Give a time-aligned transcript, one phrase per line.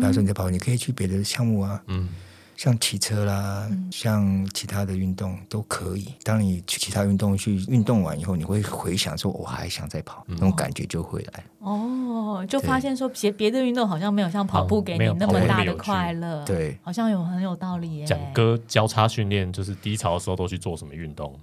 [0.00, 2.08] 比方说你在跑，你可以去别的项目啊，嗯，
[2.56, 6.14] 像骑车啦，像其他的运动都可以。
[6.24, 11.44] 当你去其他运动去运动完以后，你会回想说，我还想再跑，那种感觉就会来。
[11.58, 18.06] 哦，就发现说别别的运动好像没有像跑步给你那么大的快乐，对，好像有很有道理耶。
[18.06, 21.38] 讲哥交叉训练就是低潮的时候都去做什么运动？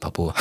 [0.00, 0.32] 跑步。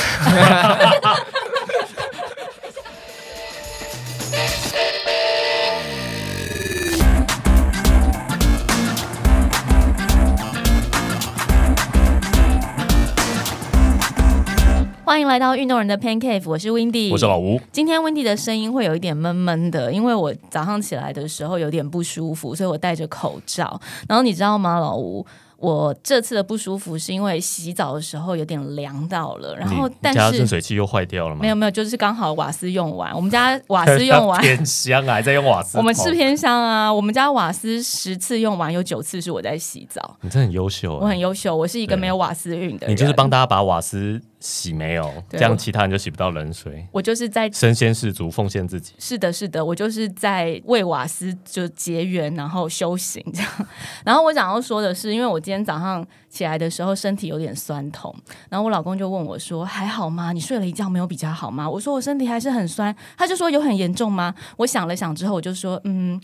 [15.16, 23.80] 欢迎来到运动人的 Pan Cave，我是 Windy，我是老吴，今天 Windy 的声音会有一点闷闷的，因为我早上起来的时候有点不舒服，所以我戴着口罩。
[24.10, 25.26] 然后你知道吗，老吴？
[25.58, 31.40] 我这次的不舒服是因为洗澡的时候有点凉到了，然后你但家热是水器又坏掉了吗？
[31.42, 34.42] 没有没有，就是刚好瓦斯用完，我们家瓦斯 用完。
[34.42, 35.78] 偏香啊，还在用瓦斯。
[35.78, 40.18] 我们是，偏香啊，我们家瓦斯十次用完，有九次是我在洗澡。
[40.20, 42.92] 你真的很优秀欸，我很优秀，我是一个对没有瓦斯运的人。
[42.92, 46.88] 你就是帮大家把瓦斯洗没有，这样其他人就洗不到冷水。
[46.92, 48.94] 我就是在身先士卒，奉献自己。
[49.00, 53.68] 是的，是的，我就是在为瓦斯就结缘，然后修行这样。
[54.06, 58.16] 然后我想要说的是，因为我今天早上起来的时候身体有点酸痛，
[58.48, 60.32] 然后我老公就问我说：“还好吗？
[60.32, 66.22] 你睡了一觉没有比较好吗？”我说：“我身体还是很酸。”他就说：“有很严重吗？”我想了想之后，我就说：“嗯，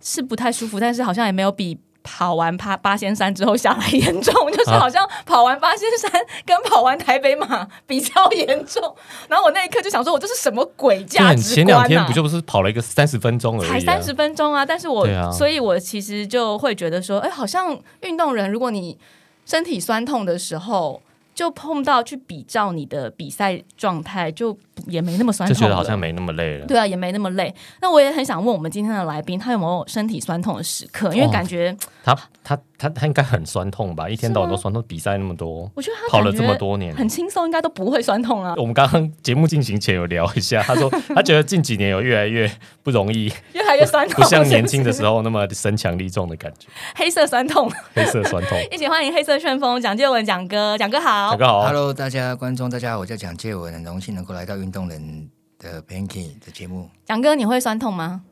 [0.00, 1.78] 是不太舒服，但是好像也没有比。”
[2.10, 6.10] 跑完八八仙山之后下来严重，就是好像跑完八仙山
[6.46, 8.82] 跟跑完台北马比较严重。
[9.28, 11.54] 然后我那一刻就想说，我这是什么鬼价值观、啊？
[11.54, 13.72] 前两天不就不是跑了一个三十分钟而已、啊？
[13.72, 14.64] 才三十分钟啊！
[14.64, 18.98] 但是我，啊所以我其实就会觉得说，哎，好像运动人，如果你
[19.44, 21.02] 身体酸痛的时候，
[21.38, 24.58] 就碰到去比照你的比赛状态，就
[24.88, 26.66] 也没那么酸就痛就，觉得好像没那么累了。
[26.66, 27.54] 对啊，也没那么累。
[27.80, 31.14] 那我也很想问我们今天的来宾，他有没有身体酸痛的时刻？
[31.14, 34.08] 因为哦感觉，他他他他应该很酸痛吧？
[34.08, 36.94] 一天到晚都酸痛，比赛那么多，我觉得他跑了这么多年。
[36.94, 38.54] 很轻松，应该都不会酸痛啊。
[38.56, 42.48] 我们刚刚节目进行前有聊一下，他说 他觉得近几年有越来越
[42.84, 47.68] 不容易， 越来越酸痛，不像年轻的是时候那么身强力壮的感觉， 黑色酸痛。
[47.94, 48.56] 黑色酸痛。
[48.70, 51.38] 一起欢迎黑色旋风蒋介文蒋哥，蒋哥好蒋。
[51.38, 56.88] 哥好，Hello，大家观众，大家好，我叫蒋介文，很荣幸能够来到运动人的 Banking 的节目。
[57.06, 58.22] 蒋哥，你会酸痛吗？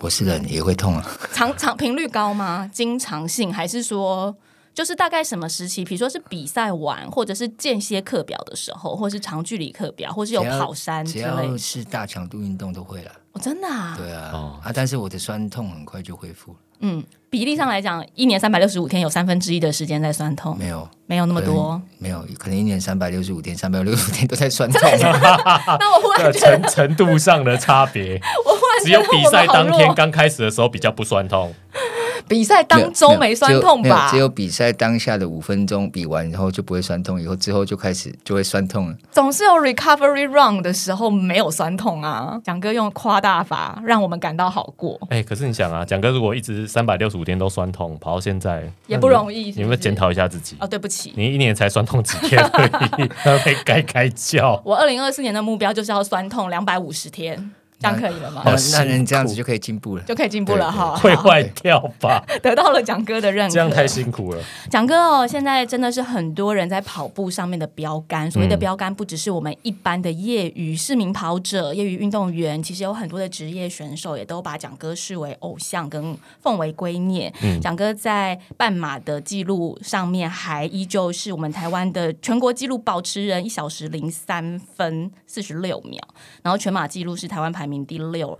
[0.00, 2.70] 我是人也会痛啊，常常频率高吗？
[2.72, 4.34] 经常性还是说
[4.72, 5.84] 就是大概什么时期？
[5.84, 13.10] 比如说是比赛完，或者是间歇课表的时候，或是长距离课表，或是有跑山之只要是大强度运动都会了。
[13.32, 21.80] 哦，真的啊，对啊，哦啊，但是我的酸痛很快就恢复了，嗯，比例上来讲，一年三百六十五天有三分之一的时间在酸痛，没有没有那么多。
[21.98, 24.80] 没有，可能一年三百六十五天，三百六十五天都在酸痛。
[25.00, 28.18] 那我忽然这觉得，程程度上的差别，
[28.84, 31.54] 只有比赛当天刚开始的时候比较不酸痛。
[32.26, 34.10] 比赛当中没酸痛吧？
[34.10, 38.96] 只有比赛当下的五分钟比完以后就不会酸痛，以后之后就开始就会酸痛了。
[39.12, 42.38] 总是有 recovery run 的时候没有酸痛啊。
[42.44, 50.56] 蒋哥用夸大法让我们感到好过，哎、可是你想啊，蒋哥如果一直三百六十五天都酸痛，跑到现在也不容易是不是你有没有检讨一下自己？
[50.60, 51.14] 哦，对不起。
[51.16, 52.66] 你一年才酸痛几天而
[52.98, 54.60] 已，那可以该该叫。
[54.66, 57.50] 我二零二四年的目标就是要酸痛两百五十天，
[57.80, 58.42] 这样可以了吗？
[58.44, 58.56] 那
[59.04, 60.02] 这样子就可以进步了。
[60.02, 62.24] 就可以进步了哈，会坏掉吧？
[62.42, 63.54] 得到了蒋哥的认可。
[63.54, 64.42] 这样太辛苦了。
[64.68, 68.28] 蒋哥哦，现在真的是很多人在跑步上面的标杆。
[68.28, 77.32] 所谓的嗯标杆，不只是我们一般的业余市民跑者、业余运动员，其实有很多的职业选手也都把蒋哥视为偶像，跟奉为圭臬。
[77.42, 86.02] 嗯蒋哥在半马的记录上面，还依旧是我们台湾的全国纪录保持人，一小时零三分四十六秒，
[86.42, 88.38] 然后全马记录是台湾排名第六。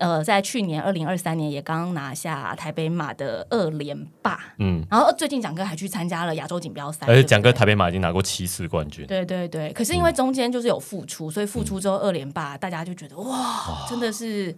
[0.00, 14.54] 呃，在去年二零二三年也刚拿下台北马的二连霸，嗯，然后最近蒋哥还去参加了亚洲锦标赛，而且蒋哥台北马已经拿过七次冠军，对对对，可是因为中间就是有付出，所以付出之后二连霸，大家就觉得哇，真的是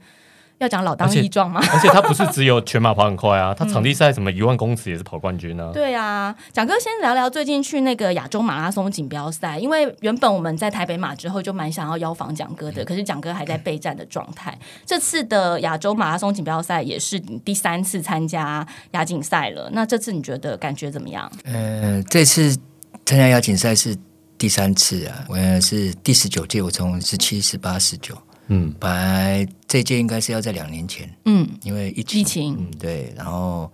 [0.61, 1.59] 要讲老当益壮吗？
[1.73, 5.71] 而且他不是只有全马跑很快啊， 他场地赛什么一万公尺也是跑冠军啊。
[5.73, 14.57] 对啊，蒋哥先聊聊最近去那个亚洲马拉松锦标赛，因为原本我们在台北马之后就蛮想要邀访蒋哥的，可是蒋哥还在备战的状态。
[14.85, 21.31] 这次的亚洲马拉松锦标赛也是你第三次参加亚锦赛了，那这次你觉得感觉怎么样？
[21.45, 22.55] 呃，这次
[23.07, 23.97] 参加亚锦赛是
[24.37, 28.15] 第三次啊，我是第十九届，我从十七、十八、十九，
[28.51, 33.73] 嗯，本来这届应该是要在两年前，嗯，因为疫情，疫情，嗯，对，然后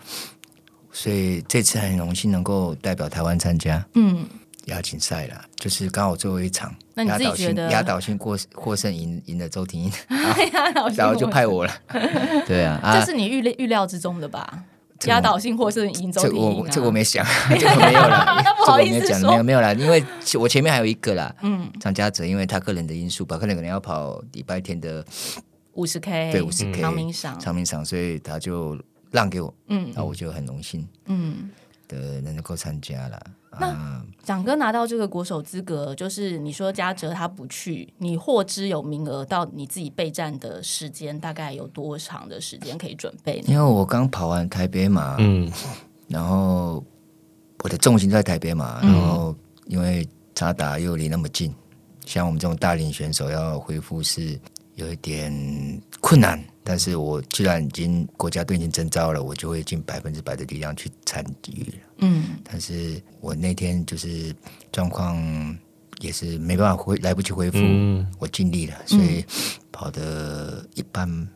[0.92, 4.24] 所以这次很荣幸能够代表台湾参加，嗯。
[4.66, 7.70] 亚锦赛啦，就是刚好最后一场，那你自己压倒性觉得？
[7.70, 9.88] 压倒性过获胜赢赢了周婷
[10.96, 11.72] 然后就派我了。
[12.48, 12.98] 对啊，啊。
[12.98, 14.64] 这是你预料预料之中的吧？
[14.98, 17.24] 这压倒性获胜赢走啊，我这个我没想，
[17.58, 20.04] 这个没有啦， 不好意思这个我没有讲，说没有没有啦，因为
[20.38, 25.04] 我前面还有一个啦，嗯，张家泽，因为他个人的因素吧，可能可能要跑礼拜天的
[25.74, 28.78] 五十 K 对五十 K 长明赏，长明赏，所以他就
[29.10, 29.86] 让给我，嗯。
[29.94, 31.50] 然后我就很荣幸嗯。
[31.88, 33.22] 的能够参加了。
[33.58, 43.44] 那啊，蒋哥拿到这个国手资格，就是你说嘉哲他不去，你获知有名额，到你自己备战的时间大概有多长的时间可以准备呢？
[43.46, 45.50] 因为我刚跑完台北马，嗯，
[46.08, 46.84] 然后
[47.62, 49.34] 我的重心在台北马，然后
[49.66, 51.54] 因为扎达又离那么近，
[52.04, 54.38] 像我们这种大龄选手要恢复是
[54.76, 55.30] 有一点
[56.00, 56.42] 困难。
[56.62, 61.76] 但是我既然已经国家队已经征召了，我就会尽百分之百的力量去参与了。
[61.98, 64.34] 嗯但是我那天就是
[64.72, 65.16] 状况
[66.00, 69.24] 也是没办法恢来不及恢复，嗯我尽力了，所以
[69.70, 71.28] 跑的一般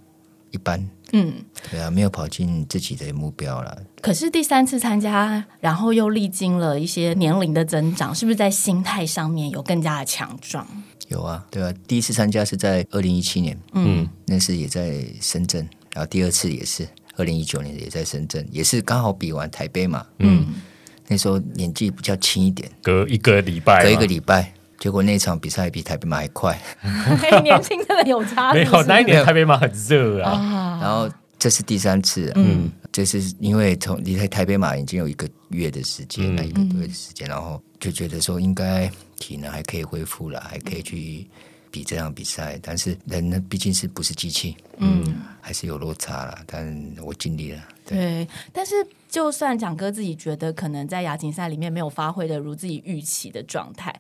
[0.50, 1.34] 一般，嗯。
[1.70, 3.78] 对啊，没有跑进自己的目标了。
[4.02, 10.66] 可是第三次参加，然后又历经了一些年龄的增长，是不是在心态上面有更加的强壮？
[11.10, 14.08] 有啊，对啊，第一次参加是在二零一七年，嗯。
[14.26, 16.86] 那次也在深圳，然后第二次也是
[17.16, 20.46] 二零一九年也在深圳，也是刚好比完台北嘛，嗯，
[21.08, 26.56] 那时候年纪比较轻一点，隔一个礼拜，隔一个礼拜，结果那场比赛比台北马还快，
[27.42, 36.46] 年轻真的有差， 没有那一年台北马很热啊，啊，然后这是第三次，嗯，这是因为从离开台北马已经有一个月的时间那，嗯。
[36.46, 38.88] 一个多月的时间，然后就觉得说应该
[39.20, 41.28] 体能还可以恢复了，还可以去
[41.70, 47.62] 比这场比赛，但是人呢毕竟是不是机器，嗯，还是有落差了，但我尽力了。
[47.84, 48.26] 对。
[48.52, 48.75] 但是
[49.08, 53.94] 就算蒋哥自己觉得可能在亚锦赛里面没有发挥的如自己预期的状态。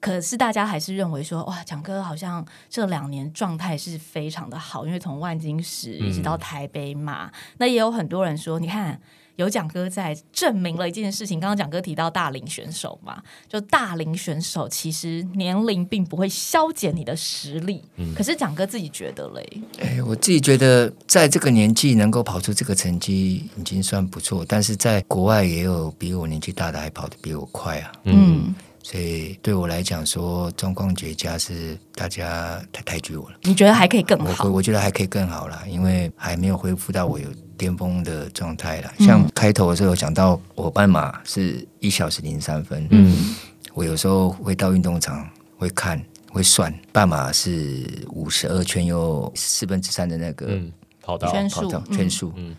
[0.00, 9.00] 可是大家还是认为说，哇，蒋哥好像这两年状态是非常的好，因为从万金石一直到台北马，那也有很多人说，你看
[9.36, 11.40] 有蒋哥在，证明了一件事情。
[11.40, 17.82] 刚刚蒋哥提到大龄选手嘛，就大龄选手其实年龄并不会消减你的实力。
[18.14, 33.36] 可是蒋哥自己觉得嘞，哎，我自己觉得在这个年纪能够跑出这个成绩已经算不错，但是在国外也有比我年纪大的还跑得比我快啊，嗯，所以对我来讲说状况绝佳是大家太抬举我了。
[33.42, 34.62] 你觉得还可以更好我我？
[34.62, 38.92] 觉得还可以更好啦，因为还没有恢复到我有巅峰的状态啦。
[38.98, 43.34] 像开头的时候有讲到，我半马是一小时零三分，嗯
[43.72, 52.54] 我有时候会到运动场会看会算，半马是五十二圈又四分之三的那个嗯，跑道圈跑道数圈数，嗯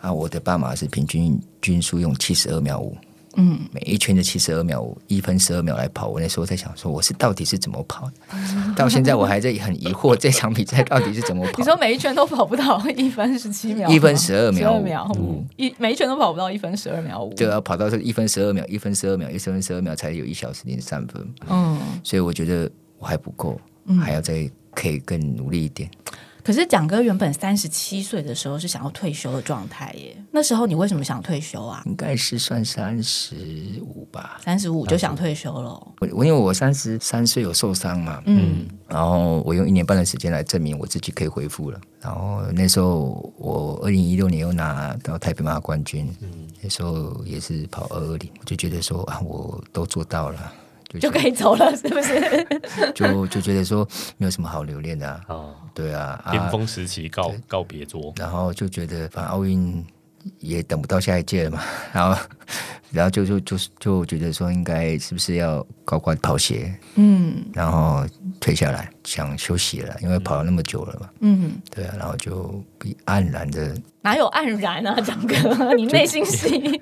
[0.00, 2.96] 啊，我的半马是平均均速用七十二秒五。
[3.36, 6.08] 嗯，每一圈的七十二秒五，一分十二秒来跑。
[6.08, 8.74] 我那时候在想，说我是到底是怎么跑的？
[8.76, 11.64] 到现在我还在很疑惑，这场比赛到底是怎么跑 你？
[11.64, 17.32] 说每一圈都跑不到一分十七秒吗，一分12秒十二秒五，一每一圈都跑不到一分十二秒五。
[17.34, 23.60] 对啊，跑到这一分十二秒，一分十二秒，一分十二秒才有一小时零三分，嗯，所以我觉得我还不够，
[24.00, 25.90] 还要再可以更努力一点。
[26.44, 31.82] 可是蒋哥原本三十七岁的时候是想要退休的状态耶，那时候你为什么想退休啊？
[31.86, 33.34] 应该是算三十
[33.80, 34.38] 五吧。
[34.44, 35.70] 三十五就想退休了。
[36.00, 41.80] 我我因为我三十三岁有受伤嘛，嗯然后我用一年半的时间来证明我自己可以恢复了。
[41.98, 46.14] 然后那时候我二零一六年又拿到台北马冠军，
[46.60, 50.52] 那时候也是跑二二零，我就觉得说啊，我都做到了，
[50.88, 52.92] 就就可以走了， 是不是？
[52.94, 53.86] 就就觉得说
[54.16, 59.84] 没有什么好留恋的、啊，哦，对啊，啊巅峰时期告告别桌，然后就觉得反正奥运
[60.40, 61.62] 也等不到下一届了嘛，
[61.92, 62.20] 然后
[62.90, 67.44] 然后就就就就觉得说应该是不是要高挂跑鞋，嗯。
[67.52, 68.06] 然后
[68.40, 76.80] 退下来想休息了，因为跑了那么久了嘛，嗯，对啊，然后就比黯然的哪有黯然啊，张哥， 你内心戏。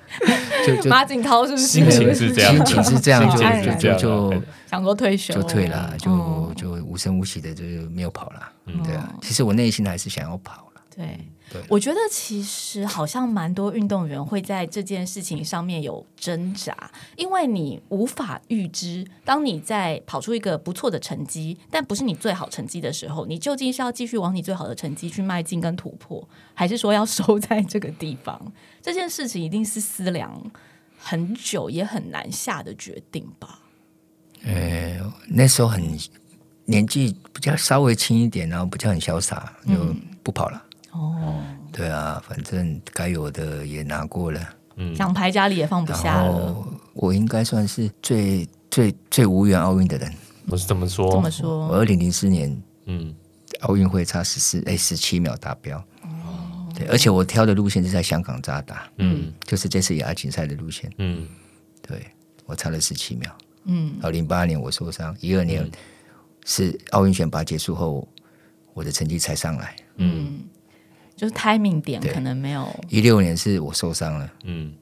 [0.67, 1.67] 就就马景涛是不是？
[1.67, 2.55] 心情是这样。
[2.55, 3.27] 心情是这样，
[3.65, 3.99] 就就就
[4.31, 6.53] 就想说退休就退了，就哦。
[6.55, 8.83] 就无声无息的就没有跑了，嗯。
[8.83, 10.69] 对啊，其实我内心还是想要跑。
[10.72, 11.19] 了，对
[11.51, 28.53] 对，我觉得其实好像蛮多运动员会在这件事情上面有挣扎，因为你无法预知，当你在跑出一个不错的成绩，但不是你最好成绩的时候，你究竟是要继续往你最好的成绩去迈进跟突破，还是说要收在这个地方？
[28.81, 30.51] 这件事情一定是思量
[30.99, 33.61] 很久也很难下的决定吧。
[34.45, 35.83] 呃，那时候很
[36.65, 40.63] 年纪比较稍微轻一点，然后比较很潇洒，就不跑了。
[40.93, 44.41] 哦，对啊，反正该有的也拿过了，
[44.77, 46.25] 嗯奖牌家里也放不下
[46.95, 50.13] 我应该算是最最最无缘奥运的人。
[50.49, 51.11] 我是怎么说？
[51.11, 51.31] 怎么？
[51.31, 53.15] 说我二零零四年嗯
[53.61, 55.83] 奥运会差十四哎十七秒达标。
[56.75, 60.91] 对，而且我挑的路线是在香港扎达，嗯就是这次亚锦赛的路线。
[60.99, 61.27] 嗯
[61.81, 62.07] 对
[62.47, 63.31] 我差了十七秒。
[63.65, 65.71] 嗯然后零八年我受伤，一二年
[66.45, 68.07] 是奥运选拔结束后，
[68.75, 69.77] 我的成绩才上来。
[69.97, 70.41] 嗯
[71.23, 74.75] 就是 timing 点可能没有，一六年是我受伤了，嗯，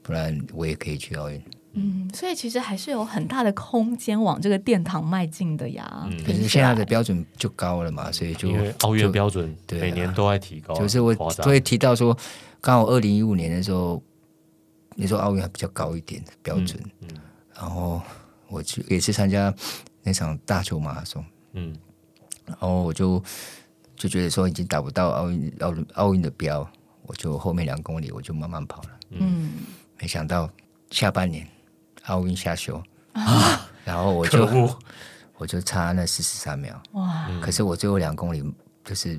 [0.00, 1.38] 不然我也可以去奥运。
[1.74, 6.08] 嗯，所以其实还是有很大的空间往这个殿堂迈进的呀。
[6.10, 6.24] 嗯。
[6.24, 12.16] 可是现在的标准就高了嘛，所以就因为奥运标准每年都在提高，就是我都会提到说，
[12.62, 14.02] 刚好二零一五年的时候，
[14.94, 17.08] 那时候奥运还比较高一点的标准，嗯。
[17.54, 18.00] 然后
[18.48, 19.54] 我去也是参加
[20.02, 21.76] 那场大球马拉松，嗯。
[22.46, 23.22] 然后我就
[23.96, 26.68] 就觉得说已经达不到奥运奥奥运的标，
[27.02, 29.52] 我就后面两公里我就慢慢跑了，嗯，
[29.98, 30.48] 没想到
[30.90, 31.46] 下半年
[32.04, 34.78] 奥运下休啊，然后我就，
[35.38, 38.44] 我就差那四十三秒，哇，可是我最后两公里
[38.84, 39.18] 就是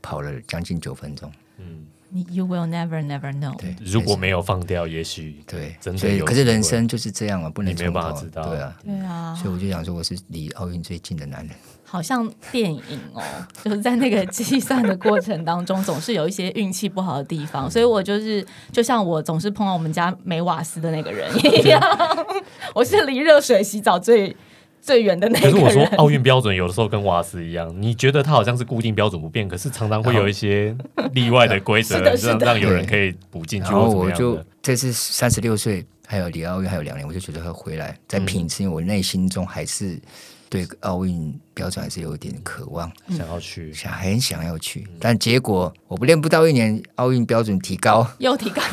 [0.00, 1.30] 跑了将近九分钟。
[1.58, 3.56] 嗯，你 you will never never know。
[3.56, 8.48] 对，如果没有放掉，也许对，真的所以可是人生就是这样嘛，不能你没有办法知道。
[8.48, 11.56] 对啊，对啊，所以我就想说，我是离奥运最近的男人。
[11.94, 12.82] 好像电影
[13.12, 13.22] 哦，
[13.64, 21.30] 就是在那个计算的过程当中，总是有一些运气不好的地方，所以我就是就像我总是碰到我们家没瓦斯的那个人
[21.62, 21.80] 一样，
[22.74, 24.36] 我是离热水洗澡最
[24.82, 25.84] 最远的那个可是我说。
[25.98, 30.76] 奥运标准有的时候跟瓦斯一样，你觉得它好像是固定标准不变，可是常常会有一些
[31.12, 34.44] 例外的规则 是的，是让让有人可以补进去然后或怎么我就。
[34.64, 40.00] 这次三十六岁，还有离奥运还有两年，我就觉得会回来再拼一次，因为我内心中还是
[40.48, 48.62] 对奥运标准还是有一点渴望，想要去，想很想要去，但结果我不练不到一年，奥运标准提高，又提高。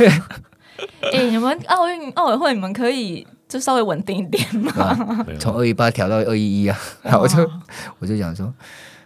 [1.14, 5.24] 哎、你们奥运奥委会，你们可以就稍微稳定一点吗？
[5.26, 7.50] 对从二一八调到二一一啊， 然后我就
[8.00, 8.52] 我就想说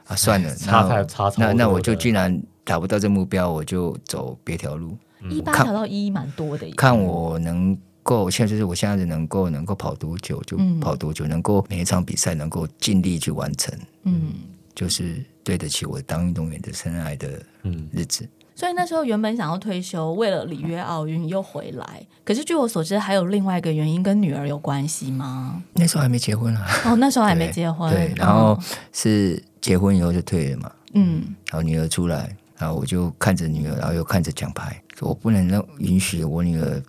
[0.08, 4.98] 啊，算了，差那太差超那那我就既然达不到这目标，我就走别条路。
[5.30, 14.32] 一八看调到一蛮多的，看我能够，现在就是我现在能够能够跑多久就嗯跑多久，能够每一场比赛能够尽力去完成，嗯。
[14.76, 18.28] 就是对得起我当运动员的深爱的嗯日子。
[18.54, 22.06] 所以那时候原本想要退休，为了里约奥运又回来。
[22.26, 25.64] 可是据我所知，还有另外一个原因跟女儿有关系吗？
[25.76, 27.90] 那时候还没结婚啊，哦，那时候还没结婚。
[27.90, 28.60] 对，然后
[28.92, 36.84] 是结婚以后就退了嘛，嗯然后女儿出来，然后我就看着女儿，然后又看着奖牌，我不能让允许我女儿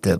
[0.00, 0.18] 的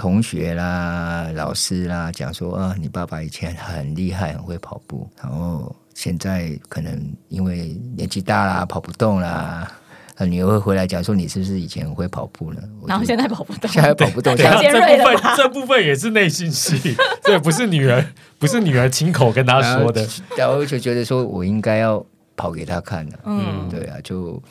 [0.00, 9.70] 同学啦、老师啦讲说啊，你爸爸以前很厉害，很会跑步，然后现在可能因为年纪大啦，跑不动啦。
[10.14, 12.62] 呃女儿会回来讲说你是不是以前很会跑步呢？
[12.86, 13.70] 然后现在跑不动。
[13.70, 18.02] 现在跑不动，现在尖这部分这部分也是内心戏，对，不是女儿，
[18.38, 22.02] 不是女儿亲口跟他说的，然后就觉得说我应该要
[22.36, 24.42] 跑给他看的、嗯，对啊，就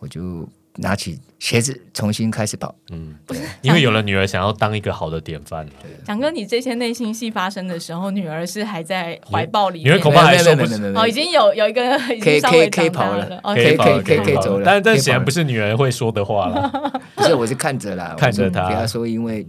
[0.00, 0.46] 我就
[0.78, 2.74] 拿起鞋子重新开始跑。
[2.90, 3.14] 嗯，
[3.62, 5.66] 因为有了女儿，想要当一个好的典范，
[6.04, 13.40] 蒋哥，你这些内心戏发生的时候，女儿是还在怀抱里面女儿恐怕还没有说不出没有没有没有没有哦，已经有有一个已可以经稍微可以可以长大跑了。
[13.42, 14.62] 哦可以可以可以可以走了。
[14.64, 19.46] 但但显然不是女儿会说的话了， 不是，我是看着啦，看着他我就给她说，因为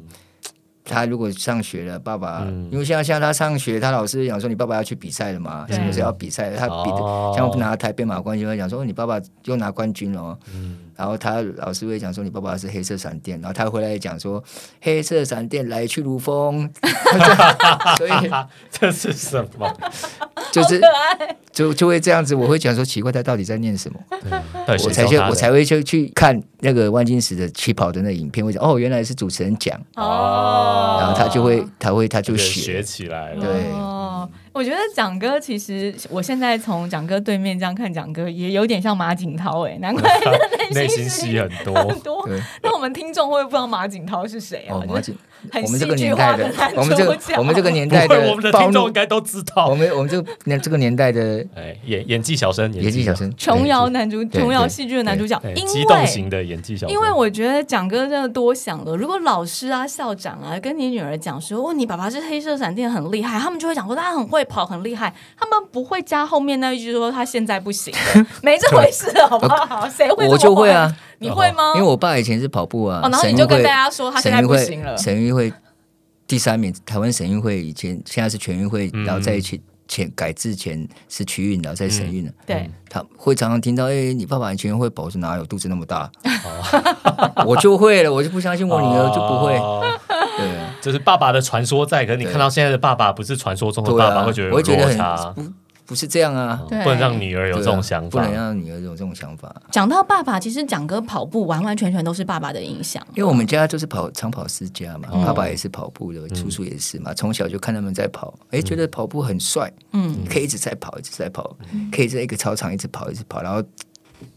[0.89, 6.50] 他如果上学了，爸爸，嗯因为像像他上学，他老师讲说你爸爸要去比赛了嘛，什么时候要比赛？
[6.55, 10.39] 他比的，哦像我拿台北马冠军，他讲说你爸爸又拿冠军了哦。
[10.53, 14.43] 嗯然后他老师会讲说你爸爸是黑色闪电，然后他回来讲说
[14.81, 16.69] 黑色闪电来去如风，
[17.98, 18.12] 所以
[18.69, 19.74] 这是什么？
[20.51, 20.81] 就是
[21.51, 23.99] 就就会这样子，我会讲说奇怪，他到底在念什么？
[24.67, 40.01] 我才去我才会去去看那个万金石的起跑的那影片，会讲哦，原来是主持人讲，哦，然后他就会他会他就写学学，起来了，对哦，我觉得蒋哥其实，我现在从蒋哥对面这样看蒋哥，也有点像马景涛哎，难怪
[40.71, 41.73] 内心戏很多。
[41.75, 42.27] 很多。
[42.61, 44.75] 那我们听众会不知道马景涛是谁啊？
[44.75, 45.28] 哦，马景，很
[45.65, 49.67] 我们这个年代的我们这个我们这个年代的，我们的听众应，该都知道。
[49.67, 49.79] 我。
[49.79, 69.88] 们我们这个年这个年代的哎，演演技小生，演技小生，琼瑶男主，对琼瑶戏剧的男主角，激动为型的演技小生，因为我觉得蒋哥真的多想了，如果老师啊、校长啊跟你女儿讲说，哦，你爸爸是黑色闪电很厉害，他们就会讲说他很会跑很厉害，他们不会加后面那一句说他现在不行了，没这回事，好不好？
[69.88, 70.27] 谁会？
[70.27, 71.73] 我就会，啊，你会吗？
[71.75, 75.53] 因为我爸以前是跑步啊，哦，然后你就跟省运会大家说他现在省运会不行了，省运会
[76.25, 82.31] 第三名，台湾省运会以前现在是全运会，嗯然后在一起前改制前是区运，然后在省运了。
[82.45, 86.09] 对，他会常常听到，哎、你爸爸以前会保持哪有肚子那么大？
[86.23, 89.57] 哦 我就会了，我就不相信我女儿就不会。
[89.57, 89.83] 哦
[90.38, 95.35] 对啊，就是爸爸的传说在，可是你看到现在的爸爸不是传说中的爸爸，会觉得我会觉得很差，
[95.89, 98.31] 不不是这样啊，对不能让女儿有这种想法不能。
[98.31, 99.53] 让女儿有这种想法。
[99.72, 103.03] 讲到爸爸，其实蒋哥跑步完完全全都是爸爸的影响。
[103.15, 111.58] 因为我们家就是跑长跑世家嘛，哦爸爸也是跑步的，叔叔也是嘛，从小就看他们在跑，哎，觉得跑步很帅，嗯，可以一直在跑，一直在跑，
[111.91, 113.63] 可以在一个操场一直跑，一直跑，然后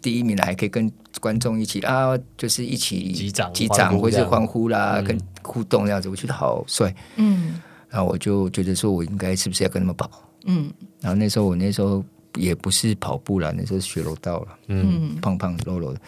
[0.01, 0.91] 第一名了还可以跟
[1.21, 6.95] 观众一起啊，就是一起击掌击掌或是欢呼啦，嗯跟互动这样子，我觉得好帅。
[7.17, 10.11] 嗯然后我就觉得说，我应该是不是要跟他们跑？
[10.47, 16.01] 嗯然后那时候我那时候也不是跑步了，那时候学柔道了，嗯，嗯，胖胖肉肉的。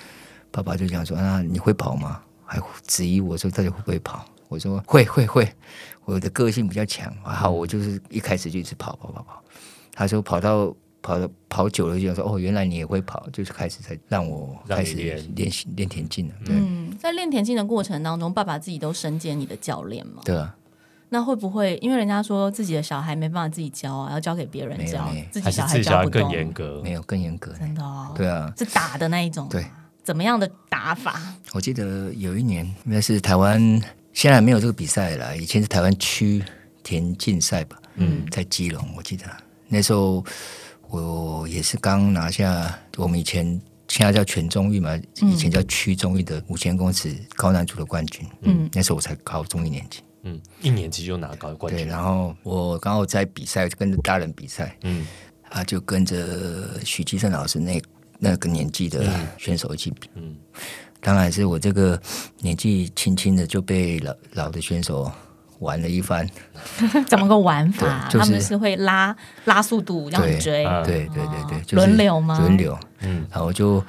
[0.51, 5.53] 爸爸就讲说：“啊，你会跑吗？”还质疑我说：“到底会不会跑？”我说：“会会会，
[6.05, 9.43] 我的个性比较强。”好，我就是一开始就一直跑跑跑跑。
[9.93, 10.73] 他说跑到
[11.03, 16.35] 跑到跑久了，就想说：“哦，原来你也会跑。”就是开始才让我开始练练习练田径了。
[16.45, 20.23] 对、嗯，在练田径的过程当中，爸爸自己都身兼你的教练嘛？
[20.25, 20.55] 对啊，
[21.15, 26.33] 那会不会因为人家说自己的小孩没办法自己教啊，要交给别人教自己还是小自己小孩更教不动？
[26.33, 26.91] 严格没。
[26.91, 27.53] 有更严格。
[27.53, 29.65] 真的哦，对啊，是打的那一种，对，
[30.03, 31.21] 怎么样的打法？
[31.53, 33.61] 我记得有一年应该是台湾，
[34.13, 36.43] 现在没有这个比赛了，以前是台湾区
[36.83, 37.81] 田径赛吧。
[37.95, 39.25] 嗯，在基隆，我记得
[39.69, 40.25] 那时候
[40.91, 43.45] 我也是刚拿下我们以前
[43.87, 48.27] 现在叫全中运嘛，以前叫区中运的五千公尺高难度的冠军。
[48.43, 51.89] 嗯那时候我才高中一年级，嗯，一年级就拿高冠对，军。
[51.89, 55.07] 然后我刚好在比赛，跟着大人比赛，嗯。
[55.51, 57.81] 啊，就跟着许继胜老师那
[58.19, 59.05] 那个年纪的
[59.39, 60.11] 选手一起比。
[60.15, 60.35] 嗯，
[61.01, 62.01] 当然是我这个
[62.41, 65.13] 年纪轻轻的就被老老的选手
[65.61, 66.29] 玩了一番。
[67.07, 68.09] 怎么个玩法？
[68.09, 70.83] 就是他们是会拉拉速度让你追，啊。
[70.83, 72.41] 对对对对，就是轮流吗？
[72.41, 72.77] 轮流。
[73.03, 73.25] 嗯。
[73.31, 73.81] 然后就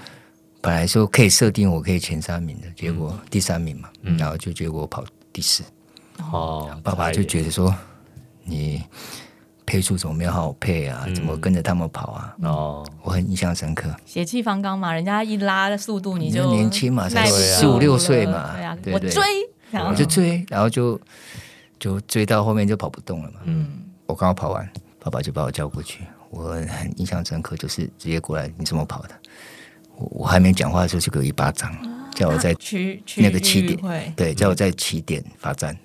[0.62, 4.16] 本来说可以设定我可以前三名的，结果第三名嘛，嗯。
[4.18, 5.64] 然后就结果跑第四，
[6.32, 7.74] 哦，爸爸就觉得说
[8.44, 8.84] 你
[9.66, 11.06] 配速怎么没有好好配啊？
[11.16, 12.36] 怎么跟着他们跑啊？
[12.44, 13.90] 哦，我很印象深刻。
[14.06, 19.24] 血气方刚嘛，人家一拉的速度你就年轻嘛才耐不四五六岁嘛对啊，对对我追，
[19.72, 21.00] 然后我就追，然后就
[21.80, 23.40] 就追到后面就跑不动了嘛。
[23.46, 23.68] 嗯
[24.08, 29.10] 我刚好跑完，爸爸就把我叫过去，我很印象深刻，就是直接过来，你怎么跑的？
[29.96, 31.76] 我我还没讲话的时候就给我一巴掌，
[32.14, 32.56] 叫我在
[33.16, 35.76] 那个起点对，叫我在起点罚站。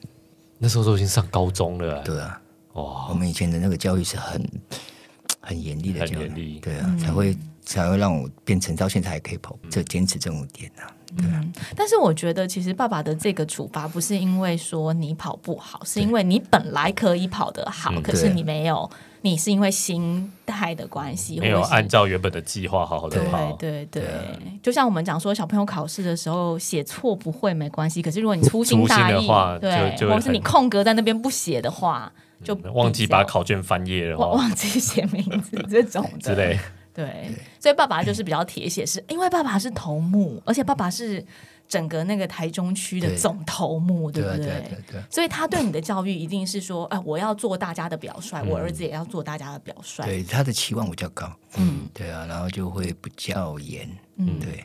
[0.63, 2.03] 那时候都已经上高中了。
[2.03, 2.41] 对啊，
[2.75, 2.83] 哇。
[2.83, 4.47] 我哇，们以前的那个教育是很
[5.41, 6.61] 很严厉的很教育，严厉。
[6.61, 10.85] 对啊，才会才会让我变成到现在还可以跑，就坚持这种点啊。
[11.17, 18.89] 嗯，但是我觉得其实爸爸的这个处罚不是因为说你跑不好，是因为你本来可以跑得好，嗯可是你没有，
[19.23, 23.53] 你是因为心态的关系，没有按照原本的计划好好的跑。
[23.53, 32.11] 对对对，就像我们讲说，小朋友考试的时候写错不会没关系，可是如果你粗心大意的话，对，就就或者是你空格在那边不写的话，
[32.43, 36.59] 就忘记把考卷翻页了 忘记写名字这种的 之类。
[36.93, 37.31] 对，
[37.61, 41.25] 所以爸爸就是比较铁血，是因为爸爸是头目，而且爸爸是
[41.71, 45.07] 整个那个台中区的对总头目，对不对啊，对啊，对啊。
[45.09, 50.05] 所以他对你的教育一定是说，哎、我要做大家的表率，我儿子也要做大家的表率。
[50.05, 54.65] 对他的期望比较高，嗯，对啊，然后就会比较严，嗯对，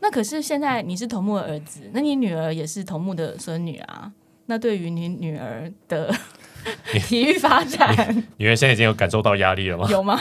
[0.00, 4.10] 那可是现在你是头目的儿子，那你女儿也是头目的孙女啊。
[4.46, 6.14] 那对于你女儿的
[7.06, 9.88] 体育发展女儿现在已经有感受到压力了吗？
[9.90, 10.16] 有吗？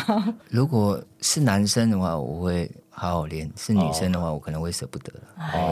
[0.49, 5.11] 如果是男生的话，我会好好练；是女生的话，我可能会舍不得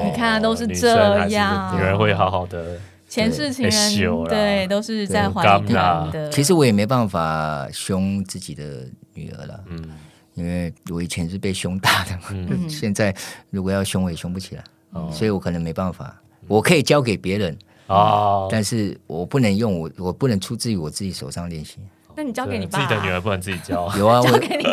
[0.03, 1.75] 你看都是女这样。
[1.75, 2.77] 女人会好好的。
[3.07, 6.29] 前世情人对都是在怀疑他的。
[6.29, 9.89] 其实我也没办法凶自己的女儿了，嗯。
[10.33, 12.19] 因为我以前是被凶大的
[12.67, 13.15] 现在
[13.51, 15.09] 如果要凶我也凶不起来，哦。
[15.12, 16.19] 所以我可能没办法。
[16.47, 17.57] 我可以交给别人，
[17.88, 21.77] 哦，但是我不能用我，我不能出自于我自己手上练习。
[22.15, 23.91] 那你交给你对自己的女儿不能自己教。
[23.97, 24.28] 有啊， 我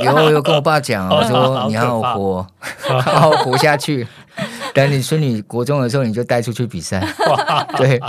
[0.05, 2.47] 有我有跟我爸讲啊，我说你好好活，
[3.01, 4.07] 好好活下去。
[4.73, 7.05] 等你孙女国中的时候，你就带出去比赛。
[7.77, 8.01] 对，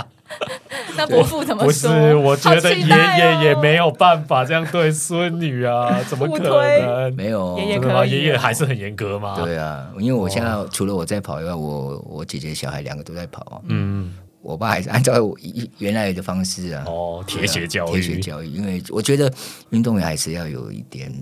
[0.96, 7.14] 那伯父怎么不是，我觉得爷爷也没有办法这样对孙女啊，怎么可能？
[7.16, 7.78] 没有爷爷？
[7.80, 13.58] 可以爷爷还是很严格嘛？，对啊，因为我现在除了我在跑以外，我我姐姐小孩两个都在跑啊。
[13.68, 19.32] 嗯，我爸还是按照我一原来的方式啊，哦，铁血教育铁血，教育，因为我觉得
[19.70, 21.12] 运动员还是要有一点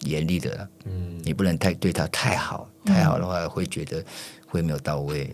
[0.00, 4.02] 严厉的啦，嗯，你不能太对他太好，太好的话会觉得
[4.46, 5.32] 会没有到位。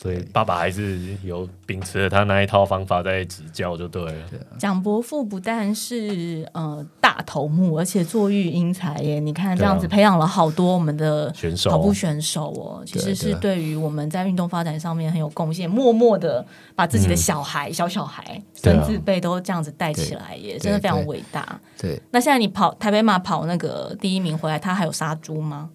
[0.00, 4.30] 所以爸爸还是有秉持了他那一套方法在指教，就对了。
[4.56, 9.20] 蒋伯父不但是呃大头目，而且坐育英才耶！
[9.20, 16.42] 你看这样子培养了好多我们的选手跑步选手哦，其实是啊对于我们在运动发展上面很有贡献，默默的
[16.74, 21.60] 把自己的小孩、小小孩、孙子辈都这样子带起来耶，真的非常对伟大。
[21.76, 25.68] 对，那现在你跑台北马跑那个第一名回来，他还有杀猪吗？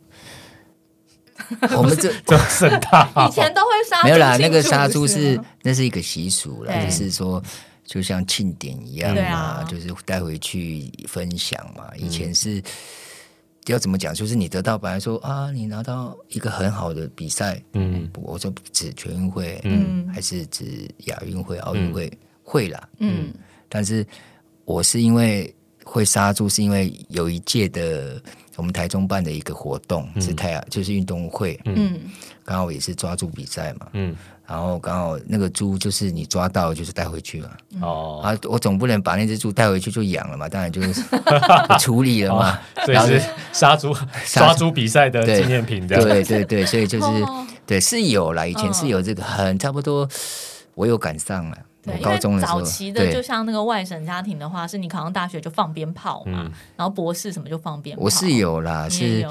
[1.77, 7.39] 我们这这盛大以前都会杀猪没有啦，那个杀猪是那是一个习俗啦，就是说。
[7.85, 9.63] 就像庆典一样嘛，啊。
[9.69, 11.89] 就是带回去分享嘛。
[11.93, 12.01] 嗯。
[12.01, 12.61] 以前是、
[13.67, 14.13] 要怎么讲？
[14.13, 18.09] 就是你得到本来说啊，你拿到一个很好的比赛，嗯。
[18.15, 20.07] 我说指全运会，嗯。
[20.09, 22.11] 还是指亚运会、奥运会、
[22.43, 22.89] 会啦。
[22.99, 23.33] 嗯。
[23.69, 24.05] 但是
[24.65, 28.21] 我是因为会杀猪，是因为有一届的
[28.55, 31.99] 我们台中办的一个活动、是太阳，就是运动会，嗯。
[32.45, 33.89] 刚好也是抓住比赛嘛。
[33.93, 34.15] 嗯
[34.45, 41.01] 然后刚好那个猪就是你抓到就是带回去了、哦，啊，我总不能把那只猪带回去就养了嘛，当然就是
[41.79, 42.59] 处理了嘛。
[42.85, 46.03] 所以是杀猪抓猪比赛的对纪念品这样。
[46.03, 50.07] 对对对，所以就是、哦对是有啦，以前是有这个很差不多，
[50.75, 51.57] 我有赶上了。
[51.81, 58.03] 对，我因为高中的时候，早期的就，像那个外省家庭的话，是你考上大学就放鞭炮嘛，嗯然后博士什么就放鞭炮。
[58.03, 59.25] 我是有啦，是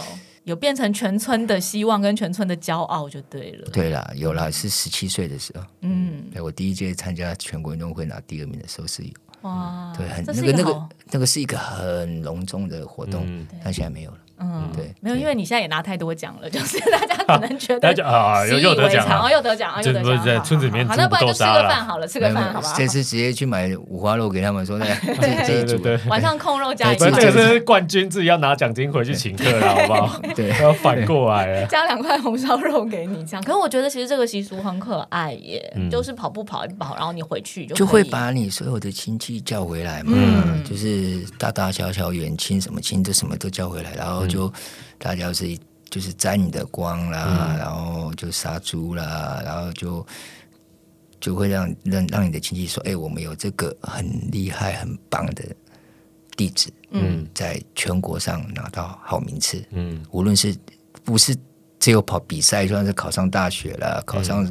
[0.45, 3.69] 有有变成全村的希望跟全村的骄傲就对了。
[3.73, 9.11] 对啦，有啦，是十七岁的时候，嗯，对我第一届参加全国运动会拿第二名的时候是有，
[9.43, 10.89] 哇，对，很这那个那个是一好。
[11.11, 14.19] 那个是一个很隆重的活动嗯，但现在没有了。
[14.39, 22.75] 嗯，对没有，因为你现在也拿太多奖了，就是大家可能觉得大家啊，又又得奖为常，哦，了，又得奖，哦又得这不是奖，好在村子里面那不然就吃个饭好了，吃个饭好不好？
[22.77, 26.09] 这次直接去买五花肉给他们说，那这这一组对对对。
[26.11, 30.21] 晚上控肉加一个是冠军自己要拿奖金回去请客了，好不好？
[30.35, 31.67] 对要反过来了。
[31.69, 33.43] 加两块红烧肉给你，这样。
[33.43, 44.53] 可是我觉得其实这个习俗很可爱耶，嗯就是跑步跑一跑，然后你回去就就会把你所有的亲戚叫回来嘛，嗯就是大大小小远亲什么亲这什么都叫回来，然后就、
[44.99, 45.47] 大家是
[45.93, 50.07] 就是沾你的光啦，然后就杀猪啦，然后就
[51.21, 55.45] 就会让让让你的亲戚说，哎、我们有这个很厉害很棒的
[56.35, 57.29] 弟子，嗯。
[57.35, 60.03] 在全国上拿到好名次，嗯。
[60.13, 60.57] 无论是
[61.05, 61.37] 不是
[61.79, 64.51] 只有跑比赛，就算是考上大学了，考上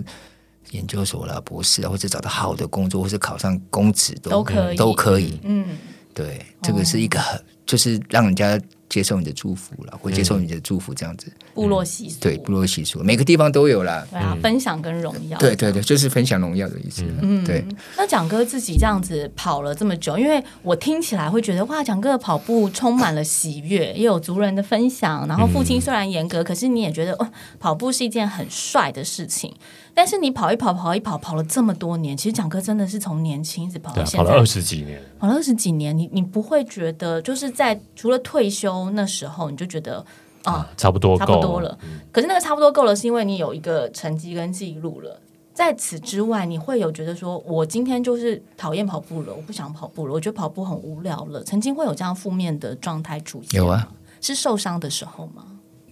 [0.70, 4.78] 研究所啦、博士啊，或者找到好的工作，或是考上公职都都可以。
[4.78, 5.40] 都可以。
[5.42, 5.66] 嗯，
[6.14, 11.32] 对，这个是一个很，就是让人家接受你的祝福了，会接受你的祝福这样子。
[11.54, 14.06] 部落习俗，对，部落习俗每个地方都有啦。
[14.12, 17.06] 对啊，分享跟荣耀，对对对，就是分享荣耀的意思。
[17.22, 25.26] 嗯，对，那蒋哥自己这样子跑了这么久，因为我听起来会觉得哇，蒋哥的跑步充满了喜悦，也有族人的分享。
[25.26, 29.56] 然后父亲虽然严格，可是你也觉得哦，跑步是一件很帅的事情。
[29.94, 35.98] 但是你跑一跑，跑一跑，跑了这么多年，其实讲课真的是从年轻一直跑到现在，跑了二十几年，跑了二十几年。
[35.98, 40.04] 你你不会觉得就是在除了退休那时候，你就觉得
[40.44, 41.78] 啊，差不多差够不多了。
[42.12, 45.20] 可是那个差不多够了，是因为你有一个成绩跟记录了。
[45.54, 51.44] 在此之外，你会有觉得说，我今天就是讨厌跑步了，我不想跑步了，我觉得跑步很无聊了。
[51.44, 53.86] 曾经会有这样负面的状态出现，有啊，
[54.22, 55.44] 是受伤的时候吗？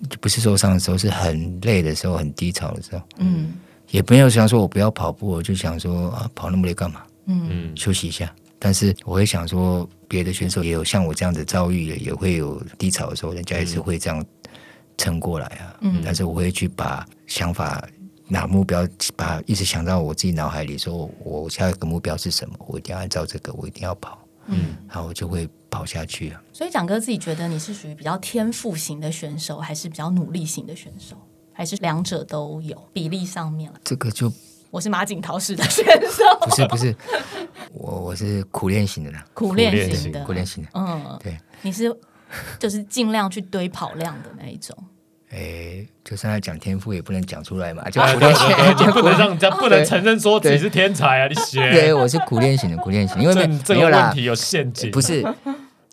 [0.09, 3.53] 就不是受伤的时候，是很累的时候，很低潮的时候，嗯
[3.91, 7.01] 也没有想说我不要跑步，我就想说啊，跑那么累干嘛？
[7.25, 8.33] 嗯嗯休息一下。
[8.61, 14.23] 但是我会想说，别的选手也有像我这样的遭遇，也会有低潮的时候，人家也是会这样
[14.97, 15.77] 撑过来啊。
[15.79, 17.81] 嗯但是我会去把想法、
[18.27, 24.75] 拿目标，把一直想到我自己脑海里，说我下一个目标是什么，我一定要按照这个，我一定要跑，嗯。
[24.89, 26.41] 然后我就会跑下去啊。
[26.51, 31.15] 所以蒋哥自己觉得你是属于比较天赋型的选手，还是比较努力型的选手，
[31.59, 32.89] 还是两者都有？
[32.93, 34.31] 比例上面了，这个就
[34.71, 36.95] 我是马景涛式的选手，不是不是，
[37.73, 40.69] 我我是苦练型的啦，苦练练型型的，苦练型的。
[40.73, 41.93] 嗯，对，你是
[42.57, 44.73] 就是尽量去堆跑量的那一种。
[45.31, 51.27] 哎，就算要讲天赋，也不能讲出来嘛，就苦对练型，对对，你不能让人家 不能承认说自己是天才啊！
[51.27, 55.21] 你对，学我是苦练型的，苦练型，因为没这个问题有陷阱，不是，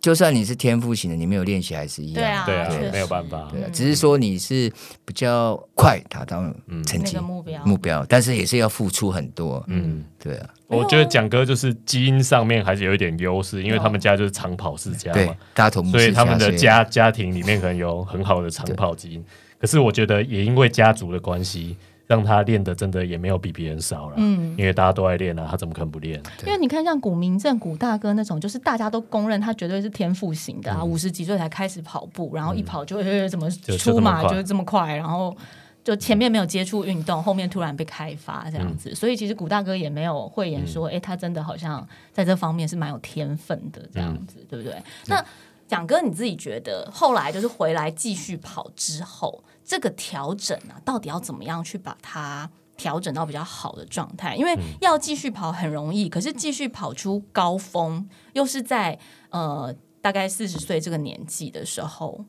[0.06, 2.46] 就算你是天赋型的，你没有练习还是一样。
[2.46, 4.72] 对啊对啊，没有办法，对啊，只是说你是
[5.04, 6.40] 比较快达到
[6.86, 9.64] 成那绩个目标目标，但是也是要付出很多。
[9.66, 10.04] 嗯。
[10.16, 19.24] 对啊，我觉得蒋哥就是基因上面还是有一点优势，因为他们家就是长跑世家对嘛，，大头目所以他们的家家庭里面可能有很好的长跑基因。
[19.58, 24.14] 可是我觉得也因为家族的关系，让他练的真的也没有比别人少了。
[24.16, 24.54] 嗯。
[24.56, 26.22] 因为大家都爱练啊，他怎么可能不练？
[26.44, 34.30] 因为你看，像古明正、古大哥那种，就是大家都公认他绝对是天赋型的啊，五十几岁才开始跑步，然后一跑就会怎么出马就这么快。
[34.30, 35.36] 就是这么快，然后
[35.84, 44.74] 就前面没有接触运动，后面突然被开发这样子，所以其实古大哥也没有讳言说，哎、他真的好像在这方面是蛮有天分的这样子，对不对？
[45.06, 45.24] 那
[45.68, 54.36] 蒋哥你自己觉得后来就是回来继续跑之后，这个调整啊，到底要怎么样去把它调整到比较好的状态？
[54.36, 58.96] 因为要继续跑很容易，可是继续跑出高峰，又是在
[59.30, 62.24] 呃大概四十岁这个年纪的时候，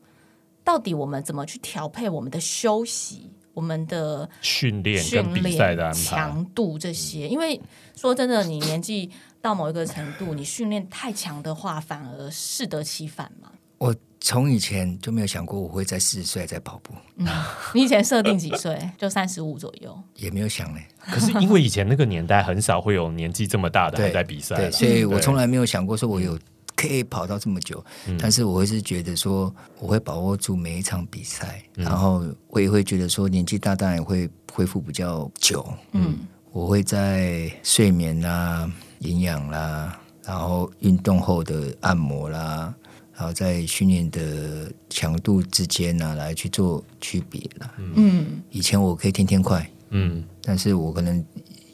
[0.64, 3.30] 到底我们怎么去调配我们的休息？
[3.54, 7.60] 我们的训练跟训练赛的练，强度这些，因为
[7.96, 13.50] 说真的，你年纪到某一个程度，你训练太强的话，反而适得其反嘛。
[13.78, 16.92] 我从以前就没有想过我会在四十岁再跑步，
[17.72, 18.78] 你以前设定几岁？
[18.98, 19.96] 就三十五左右。
[20.16, 20.84] 也没有想嘞。
[21.00, 26.38] 可是因为以前那个年代很少会有年纪这么大的还在比赛对，了，所以我对从来没有想过说我有
[26.74, 27.84] 可以跑到这么久，
[28.20, 36.18] 但是我会是觉得说我会把握住每一场比赛，然后我也会觉得说年纪大当然会恢复比较久，嗯，
[36.52, 42.72] 我会在睡眠啦、营养啦，然后运动后的按摩啦，
[43.18, 47.74] 然后在训练的强度之间呢、来去做区别啦。
[47.96, 51.24] 嗯，以前我可以天天快，嗯但是我可能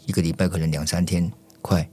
[0.07, 1.31] 一个礼拜可能两三天
[1.61, 1.87] 快，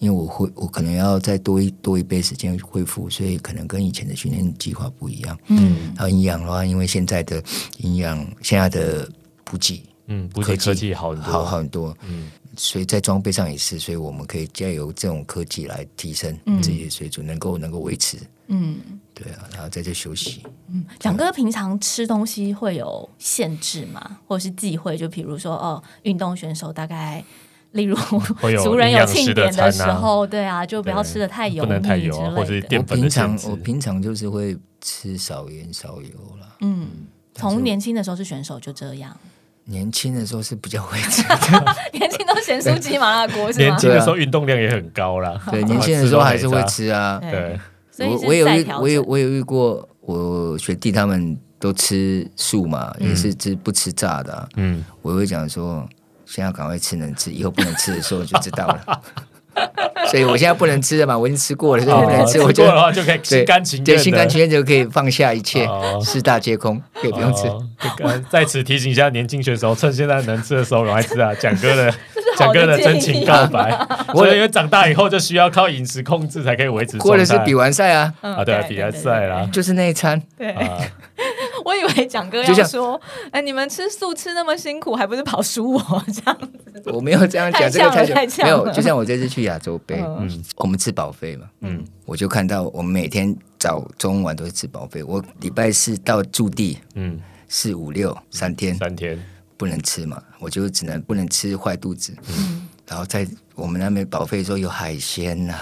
[0.00, 5.38] 因为我会我可能要再多一多一倍时间恢复，所以可能跟以前的训练计划不一样。
[5.46, 7.40] 嗯，然后营养的话，因为现在的
[7.78, 9.08] 营养现在的
[9.44, 18.18] 补给嗯，补给科技好很多，好好很多，嗯所以在装备上也是，所以我们可以借由这种科技来提升自己的水准，能够能够维持。
[18.48, 18.76] 嗯，
[19.14, 20.42] 对啊，然后在这休息。
[20.68, 24.18] 嗯蒋哥平常吃东西会有限制吗？
[24.26, 24.96] 或者是忌讳？
[24.96, 27.22] 就比如说，哦，运动选手大概。
[27.72, 27.96] 例如
[28.40, 36.54] 会有族人有庆典的时候，对啊，就不要吃的太油不能太油腻之类的或者我粉的限制平常我平常就是会吃少盐少油啦。
[36.60, 36.86] 嗯，
[37.34, 39.16] 从年轻的时候是选手就这样，
[39.64, 41.24] 年轻的时候是比较会吃，
[41.98, 43.66] 年轻都咸酥鸡麻辣锅是吗？
[43.66, 47.18] 年轻的时候运动量也很高啦，对，年轻的时候还是会吃啊。
[47.20, 47.58] 对，
[47.96, 55.88] 所以我我有遇我有我有遇过，我学弟他们都吃素嘛，也是吃不吃炸的啊、嗯，我会讲说，
[56.26, 59.02] 现在赶快吃能吃，以后不能吃的时候就知道了。
[60.10, 67.48] 所以我现在不能吃了嘛，我已经吃过了，所以我不能吃，我过的话就可以心对甘情愿，对心甘情愿就可以放下一切哦，四大皆空，可以不用吃。
[68.28, 71.32] 在此提醒一下年轻选手，趁现在能吃的时候赶快吃啊！
[71.36, 71.94] 蒋哥的
[72.38, 80.78] 蒋哥的真情告白， 我因为长大以后就需要靠饮食控制才可以维持或者是比完赛啊，嗯啊，对啊，比完赛啦，就是那一餐，对，啊，
[81.64, 86.04] 我以为蒋哥要说，哎，你们吃素吃那么辛苦，还不是跑输我？
[86.12, 86.38] 这样？
[86.86, 88.70] 我没有这样太讲，这个像了太太像没有。
[88.72, 90.42] 就像我这次去亚洲杯，嗯。
[90.56, 91.82] 我们吃饱费嘛，嗯。
[92.04, 95.02] 我就看到我们每天早中晚都是吃饱费。
[95.02, 97.18] 我礼拜四到驻地嗯，
[97.48, 98.74] 四五六三天。
[98.74, 99.18] 三天，
[99.64, 102.14] 不能吃嘛，我就只能不能吃坏肚子。
[102.28, 105.54] 嗯然后在我们那边保费说有海鲜呐、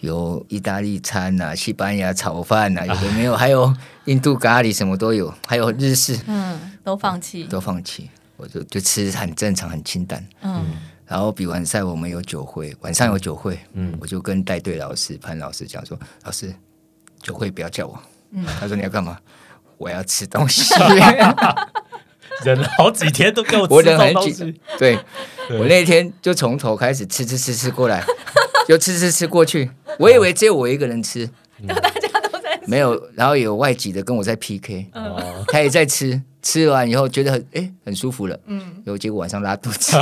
[0.00, 3.74] 有意大利餐呐、西班牙炒饭呐、有的没有，还有
[4.04, 7.44] 印度咖喱什么都有，还有日式嗯，都放弃。
[7.44, 10.22] 都放弃，我就就吃很正常很清淡。
[10.42, 10.66] 嗯
[11.06, 16.54] 然后比完赛我们有酒会，晚上有酒会，嗯我就跟带队老师潘老师讲说，老师
[17.22, 17.98] 酒会不要叫我，
[18.32, 19.18] 嗯他说你要干嘛？
[19.78, 20.74] 我要吃东西，
[22.44, 24.98] 忍了好几天都给我我忍很紧种东西，，对
[25.48, 25.58] 对。
[25.58, 28.04] 我那天就从头开始吃吃吃吃过来，
[28.66, 31.28] 就吃吃吃过去，我以为只有我一个人吃，
[31.66, 38.58] 大家都在没有，然后有外籍的跟我在 PK，哦，他也在吃，吃完以后觉得很哎很舒服了，嗯。
[38.84, 39.96] 然后结果晚上拉肚子，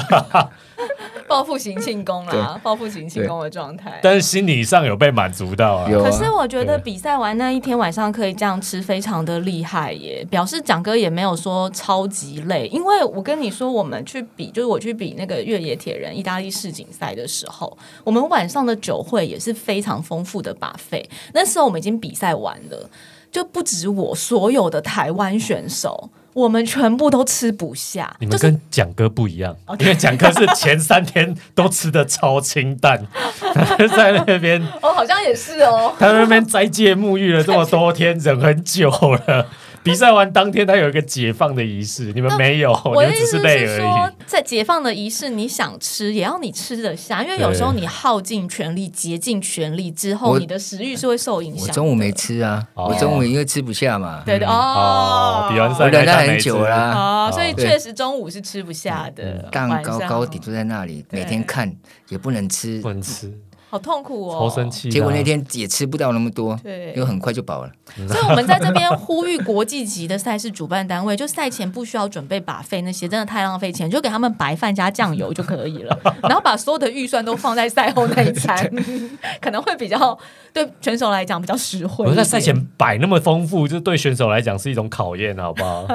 [1.30, 4.00] 报复型庆功啦，报复型庆功的状态。
[4.02, 10.26] 但是心理上有被满足到啊，啊可是我觉得比赛完那一天晚上可以这样吃，非常的厉害耶！
[10.28, 21.08] 表示蒋哥也没有说超级累，因为我跟你说，我们去比，就是我去比那个越野铁人意大利世锦赛的时候，我们晚上的酒会也是非常丰富的把费。
[21.32, 22.90] 那时候我们已经比赛完了，
[23.30, 33.04] 就不止我，所有的台湾选手，我们全部都吃不下，你们跟蒋哥不一样，因为蒋哥是前三天都吃的超清淡，
[33.96, 35.92] 在那边哦，好像也是哦。
[35.98, 39.46] 他在那边斋戒沐浴了这么多天，忍很久了。
[39.82, 51.66] 比赛完当天，他有一个解放的仪式，你们没有，我的意思你们只是累而说已。，在解放的仪式，你想吃也要你吃得下，因为有时候你耗尽全力、竭尽全力之后，你的食欲是会受影响。
[51.66, 52.88] 我中午没吃啊，哦。
[52.90, 54.52] 我中午因为吃不下嘛，对的哦。
[54.52, 56.92] 哦，比完赛我忍了很久啦。
[56.94, 59.48] 哦，所以对确实中午是吃不下的。
[59.50, 61.74] 蛋糕糕点都在那里，每天看
[62.08, 62.80] 也不能吃。
[62.80, 63.32] 不，能吃，
[63.70, 64.90] 好痛苦哦，超生气啊。
[64.90, 67.70] 结果那天也吃不到那么多，对因为很快就饱了。
[68.08, 78.68] 所以我们在这边呼吁国际级的赛事主办单位，就赛前不需要准备把费那些，真的太浪费钱，就给他们白饭加酱油就可以了， 然后把所有的预算都放在赛后那一餐，
[79.40, 80.18] 可能会比较
[80.52, 82.04] 对选手来讲比较实惠。
[82.04, 85.86] 我在赛前摆那么丰富，就对选手来讲是一种考验，好不好？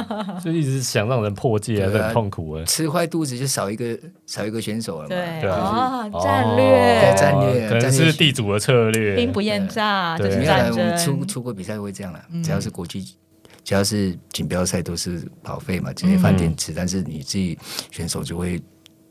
[0.44, 2.64] 就一直想让人破戒，啊很痛苦哎。
[2.66, 5.10] 吃坏肚子就少一个少一个选手了嘛。
[5.10, 9.16] 对对啊战略可能是地主的策略。
[9.16, 11.26] 兵不厌诈，对这是没有啦，战我们出。
[11.26, 13.06] 出国比赛会这样啦，只要是国际，
[13.64, 17.58] 只要是锦标赛都是跑费嘛，这些饭店吃，但是你自己
[17.92, 18.62] 选手就会。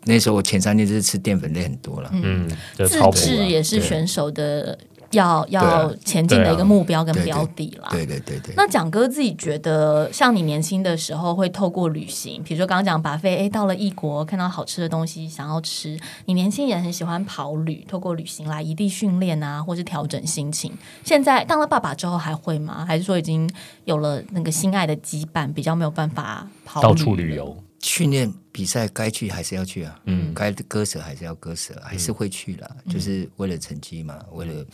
[0.06, 3.46] 那时候我前三天就是吃淀粉类很多了，嗯，就自制啊。
[3.46, 4.78] 也是选手的
[5.14, 7.88] 要要啊前进的一个目标跟标的啦。
[7.90, 8.54] 对对对对。
[8.56, 20.72] 那蒋哥自己觉得，像你年轻的时候会透过旅行，比如说刚刚讲把费，哎，到了异国看到好吃的东西想要吃，你年轻也很喜欢跑旅，透过旅行来异地训练啊，或是调整心情。
[21.04, 22.84] 现在当了爸爸之后还会吗？
[22.86, 23.50] 还是说已经
[23.84, 27.34] 有了那个心爱的羁绊，比较没有办法跑到处旅？
[27.34, 34.64] 游，训练比赛该去还是要去啊，嗯该割舍还是要割舍，还是会去啦，就是为了成绩嘛，为了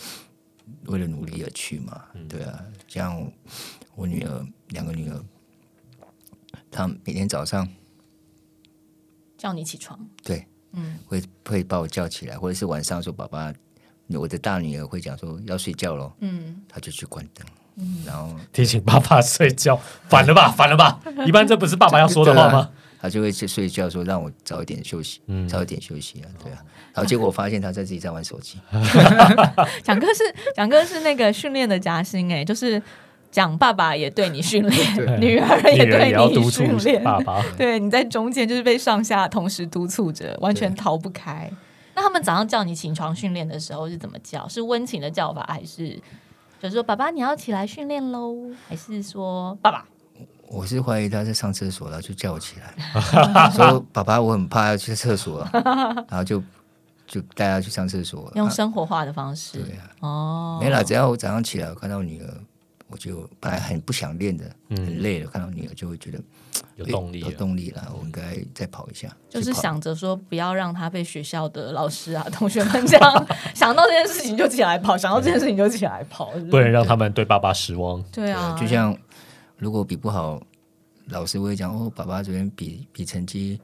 [0.86, 3.30] 为了努力而去嘛，对啊，像
[3.94, 5.24] 我女儿两个女儿，
[6.70, 7.68] 她每天早上
[9.36, 10.98] 叫你起床，对，嗯。
[11.06, 13.52] 会会把我叫起来，或者是晚上说爸爸，
[14.08, 17.46] 我的大女儿会讲说要睡觉喽，嗯，她就去关灯，
[18.04, 19.76] 然后提醒爸爸睡觉，
[20.08, 21.00] 反了吧，反了吧！
[21.26, 22.70] 一般这不是爸爸要说的话吗？
[23.00, 26.58] 她就会去睡觉，说让我早一点休息，嗯早一点休息啊，对啊，
[26.92, 28.58] 然后结果我发现他在自己在玩手机。
[29.82, 30.22] 蒋哥是
[30.54, 32.82] 蒋哥是那个训练的夹心哎、就是
[33.30, 37.42] 蒋爸爸也对你训练，女儿也对你训练，爸爸。
[37.56, 41.50] 对，你在中间就是被上下同时督促着，完全逃不开。
[41.94, 44.46] 那他们早上叫你起床训练的时候是怎么叫？
[44.48, 45.90] 是温情的叫法，还是
[46.60, 48.34] 就是说爸爸你要起来训练喽？
[48.68, 49.86] 还是说爸爸？
[50.52, 52.74] 我是怀疑他在上厕所，然后就叫我起来，
[53.54, 56.42] 说爸爸我很怕要去厕所， 然后就
[57.06, 58.30] 就带他去上厕所。
[58.34, 59.58] 用啊生活化的方式？
[59.58, 62.34] 对啊，哦，没啦，只要我早上起来我看到女儿，
[62.88, 66.18] 我就本来很不想练的，嗯很累了，看到女儿就会觉得
[66.74, 69.08] 有动力啊有动力了，我应该再跑一下。
[69.28, 78.02] 就是想着说不要让他被学校的老师啊、同学们这样想到这件事情就起来跑，想到这件事情就起来跑，不能让他们对爸爸失望。
[78.10, 78.96] 对啊，就像
[79.60, 80.40] 如果比不好，
[81.10, 83.60] 老师会讲哦，爸爸昨天比比成绩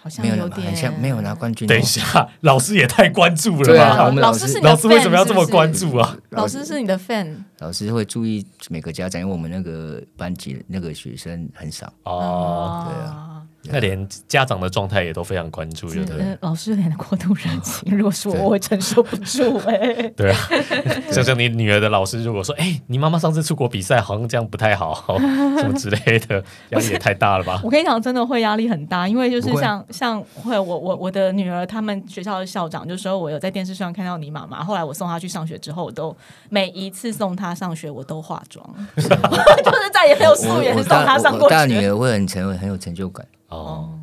[0.00, 1.68] 好像没有有点拿很像没有拿冠军哦。
[1.68, 4.06] 等一下，老师也太关注了吧？
[4.06, 6.16] 我们老师老师是你老师为什么要这么关注啊？
[6.30, 11.92] 老师是你的 fan 老师会注意每个家长，因为我们那个班级那个学生很少。
[12.04, 13.27] 哦，对啊，
[13.64, 16.20] 那连家长的状态也都非常关注，对不对？
[16.20, 20.08] 呃老师有点过度热情， 如果是我，我会承受不住哎。
[20.16, 20.38] 对啊，
[21.10, 25.18] 像像你女儿的老师，如果说，哎，你妈妈上次出国比赛好像这样不太好，
[25.58, 27.60] 什么之类的，压力也太大了吧？
[27.64, 34.62] 我跟你讲，真的会压力很大，因为就是像像会我我我的女儿，他们学校的校长就说，我有在电视上看到你妈妈。
[34.62, 36.16] 后来我送她去上学之后，我都
[36.48, 38.64] 每一次送她上学，我都化妆，
[38.96, 41.54] 就是再也没有素颜我送她上我过学。
[41.54, 43.26] 大女儿会很沉稳，很有成就感。
[43.48, 43.98] 哦，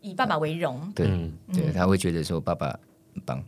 [0.00, 0.92] 以爸爸为荣。
[0.94, 1.32] 对、嗯。
[1.52, 2.68] 对，他会觉得说爸爸
[3.14, 3.42] 很棒。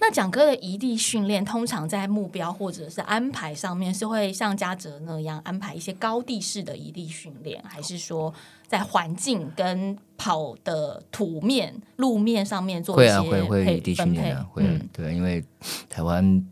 [0.00, 8.32] 那蒋哥的异地训练，通常在目标或者是安排上面，是会像嘉泽那样安排一些高地式的异地训练，还是说
[8.66, 15.44] 在环境跟跑的土面、路面上面做一些会啊，会会配异地训练啊，会啊、嗯对啊，因为
[15.90, 16.42] 台湾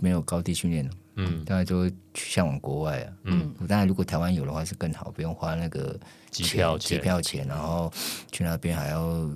[0.00, 3.12] 没有高地训练，嗯，大家就会去向往国外啊。
[3.24, 5.98] 嗯，当然如果台湾有的话是更好，不用花那个
[6.30, 7.92] 机票机票钱，然后
[8.32, 9.30] 去那边还要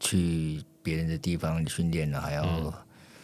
[0.00, 2.72] 去别人的地方训练了，还要、嗯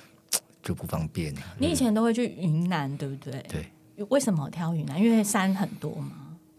[0.63, 1.35] 就不方便。
[1.59, 3.45] 你以前都会去云南，对不对？
[3.49, 5.03] 对，为什么挑云南？
[5.03, 6.13] 因为山很多嘛，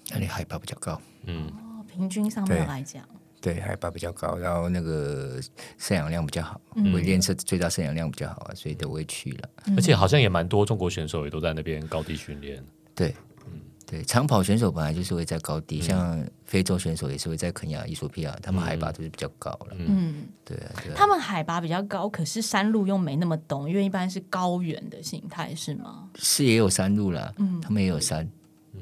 [0.09, 1.01] 那里海拔比较高。
[1.25, 3.03] 嗯，哦，平均上面来讲，
[3.45, 5.39] 对，海拔比较高，然后那个
[5.77, 9.49] 摄氧量比较好，嗯我练车最大摄氧量比较好啊，所以都会去了。
[9.77, 12.63] 而且好像也蛮多中国选手也都在那边高地训练。
[12.95, 13.13] 对，
[13.45, 19.75] 嗯对，长跑选手本来就是会在高地，像非洲选手也是会在肯亚、伊索比亚，他们海拔都是比较高了。
[19.77, 20.95] 嗯，对啊，对啊。
[20.95, 26.10] 他们海拔比较高，可是山路又没那么陡，因为一般是高原的形态，是吗？
[26.15, 28.27] 是也有山路啦，嗯他们也有山，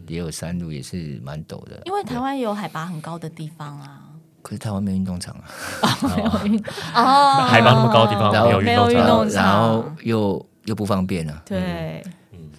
[0.08, 1.82] 也有山路，也是蛮陡的。
[1.84, 4.03] 因为台湾也有海拔很高的地方啊。
[4.44, 5.34] 可是台湾没有运动场
[5.82, 5.98] 啊，
[6.94, 12.04] 哦， 海拔那么高的地方然后没有运动没有运场，然后又又不方便啊，对，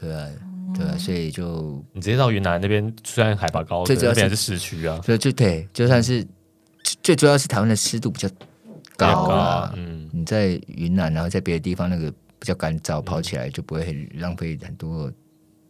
[0.01, 0.27] 对啊，
[0.75, 6.25] 对啊，所以就你直接到云南那边，虽然海拔高，最主要是那边还是市区啊，所以就对，就算是
[6.83, 8.29] 最最主要是台湾的湿度比较
[8.97, 15.11] 高比较高啊，嗯，你在云南，然后在别的地方那个比较干燥，跑起来就不会很浪费很多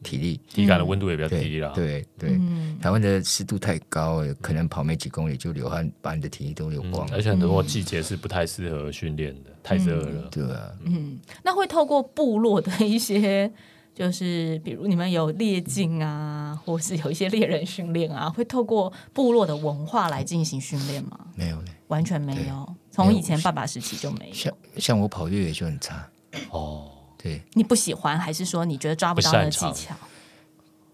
[0.05, 0.41] 体力。
[0.49, 1.73] 体感的温度也比较低对啦。
[1.75, 2.41] 对对，
[2.81, 7.09] 台湾的湿度太高了，可能跑没几公里就流汗，把你的体力都流光。
[7.11, 10.29] 而且很多季节是不太适合训练的，太热了。
[10.31, 13.51] 对啊，嗯那会透过部落的一些，
[13.95, 21.19] 就是比如你们有猎境啊，或是有一些猎人训练啊，会透过部落的文化来进行训练吗？
[21.35, 21.73] 没有嘞。
[21.89, 24.35] 完全没有，从以前爸爸时期就没有。
[24.35, 26.09] 像像我跑越野就很差，
[26.51, 26.91] 哦，
[27.25, 29.97] 对，你不喜欢，还是说你觉得抓不到那个技巧，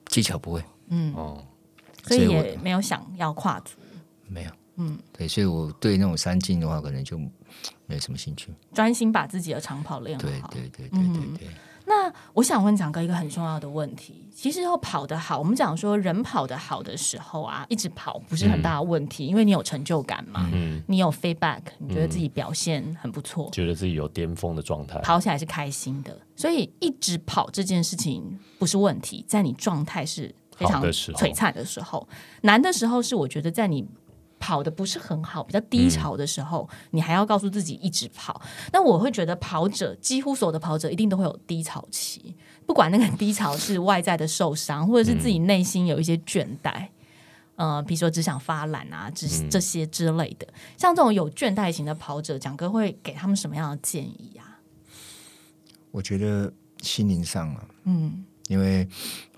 [0.07, 1.13] 技巧不会，嗯。
[1.13, 1.45] 哦，
[2.07, 3.73] 所以也没有想要跨足，
[4.29, 7.19] 没有，嗯，对，所以我对那种三进的话，可能就
[7.87, 8.55] 没什么兴趣。
[8.73, 10.23] 专心把自己的长跑练好。
[10.23, 11.49] 对对对对对对，
[11.91, 25.01] 那我想问蒋哥一个很重要的问题，其实要跑得好，我们讲说人跑得好的时候啊，一直跑不是很大的问题，因为你有成就感嘛，嗯，你有 feedback，你觉得自己表现很不错，觉得自己有巅峰的状态。
[25.01, 32.07] 跑起来是开心的，所以一直跑这件事情不是问题，在你状态是非常好的时候璀璨的时候，
[32.43, 33.85] 难的时候是我觉得在你。
[34.41, 38.43] 跑的不是很好，比较低潮的时候，你还要告诉自己一直跑。
[38.73, 42.35] 那我会觉得跑者几乎所有的跑者一定都会有低潮期，
[42.67, 46.89] 不管那个低潮是外在的受伤，或者是自己内心有一些倦怠，
[47.57, 50.49] 呃，比如说只想发懒啊，这这些之类的。
[50.77, 54.59] 像这种有倦怠型的跑者，蒋哥会给他们什么样的建议啊？
[55.91, 58.87] 我觉得心灵上啊，嗯因为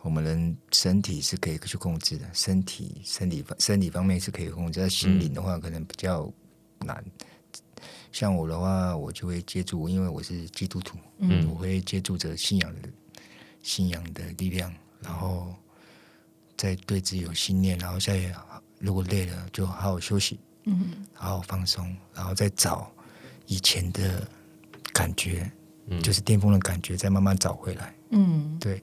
[0.00, 6.32] 我们人身体是可以去控制的，身体、生理方、生理方面是可以控制，但心灵的话可能比较
[6.78, 7.04] 难。
[8.10, 12.88] 像我的话，我就会接触，因为我是基督徒，嗯我会接触着信仰的
[13.62, 15.54] 信仰的力量，然后
[16.56, 18.34] 再对自己有信念，然后再
[18.78, 22.90] 如果累了就好好休息，嗯好好放松，然后再找
[23.46, 24.26] 以前的
[24.90, 25.52] 感觉，
[25.88, 27.94] 嗯就是巅峰的感觉，再慢慢找回来。
[28.12, 28.56] 嗯。
[28.60, 28.82] 对，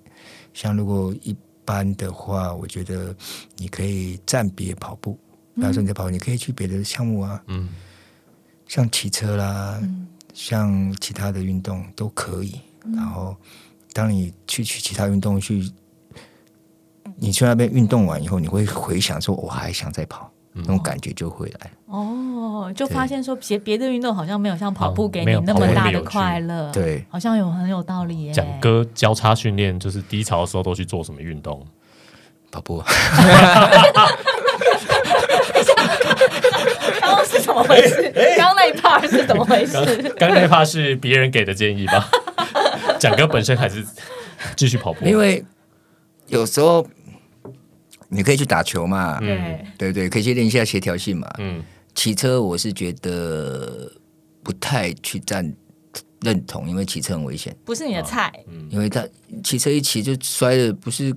[0.53, 3.15] 像如果一般的话，我觉得
[3.57, 5.17] 你可以暂别跑步，
[5.55, 7.69] 比方说你在跑，你可以去别的项目啊，嗯，
[8.67, 10.05] 像骑车啦，嗯。
[10.31, 12.61] 像其他的运动都可以。
[12.93, 13.35] 然后，
[13.91, 15.69] 当你去去其他运动去，
[17.17, 21.71] 你去那边运动完以后，你会回想说，我还想再跑，那种感觉就回来。
[21.87, 28.31] 哦，就发现说别别的运动好像没有像跑步给你那么大的快乐，对，好像有很有道理耶。
[28.31, 31.65] 蒋哥交叉训练就是低潮的时候都去做什么运动？
[32.51, 32.83] 跑步
[36.99, 38.11] 刚刚是怎么回事？
[38.37, 40.15] 刚刚那一 part 是怎么回刚事？
[40.17, 42.09] 刚那一 part 是别人给的建议吧？
[42.99, 43.85] 蒋哥本身还是
[44.55, 45.45] 继续跑步，因为
[46.25, 46.87] 有时候
[48.09, 50.09] 你可以去打球嘛，对，对对？
[50.09, 51.27] 可以去练一下协调性嘛。
[51.37, 51.63] 嗯。
[51.95, 53.91] 骑车我是觉得
[54.43, 55.53] 不太去站
[56.21, 58.67] 认同，因为骑车很危险，不是你的菜，嗯。
[58.69, 59.07] 因为他
[59.43, 61.15] 骑车一骑就摔的，不是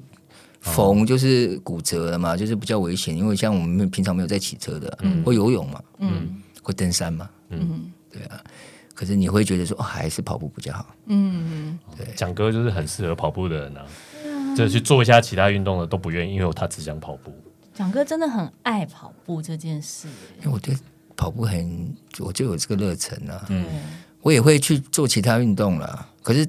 [0.60, 3.16] 缝就是骨折了嘛，就是比较危险。
[3.16, 6.42] 因为像我们平常没有在骑车的，会游泳嘛，嗯。
[6.62, 7.90] 会登山嘛，嗯。
[8.10, 8.40] 对啊。
[8.94, 10.94] 可是你会觉得说，哦，还是跑步比较好。
[11.06, 12.06] 嗯，对。
[12.14, 13.86] 蒋哥就是很适合跑步的人啊，
[14.56, 17.32] 就去做一下其他运动的都不愿意，因为他只想跑步。
[17.74, 20.08] 蒋哥真的很爱跑步这件事，
[20.40, 20.76] 因为我对
[21.16, 23.46] 跑步很，我就有这个热忱啊。
[23.48, 23.66] 嗯，
[24.20, 26.08] 我也会去做其他运动了。
[26.22, 26.46] 可是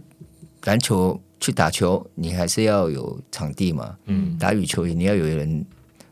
[0.64, 3.98] 篮球去打球，你还是要有场地嘛。
[4.06, 5.66] 嗯，打羽球你要有人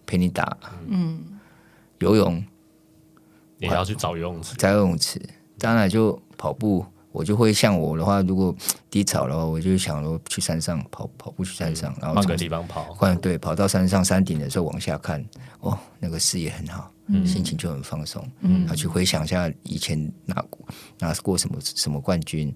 [0.06, 0.58] 陪你打。
[0.88, 1.24] 嗯
[2.00, 2.44] 游泳
[3.60, 4.56] 也要去找游泳池。
[4.56, 5.22] 在游泳池，
[5.60, 6.86] 当然就跑步。
[7.12, 8.56] 我就会像我的话，如果
[8.90, 15.24] 低潮的话，我就想说去山上跑跑步去山上，然后换个地方跑，换对跑到山上山顶的时候往下看，
[15.60, 16.92] 哦，那个视野很好，
[17.26, 18.26] 心情就很放松。
[18.40, 18.62] 嗯。
[18.62, 20.66] 然后去回想一下以前拿过
[21.00, 22.54] 拿过什么什么冠军，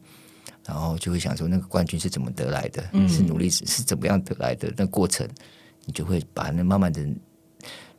[0.66, 5.28] 然后就会想说那个冠军是怎么得来的，是努力是是怎么样得来的，那过程
[5.86, 7.03] 你就会把那慢慢的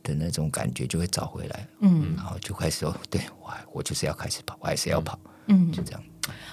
[0.01, 2.15] 的那种感觉就会找回来，嗯。
[2.15, 6.03] 然后就开始说，对我还我就是要开始跑，我还是要跑，嗯，就这样。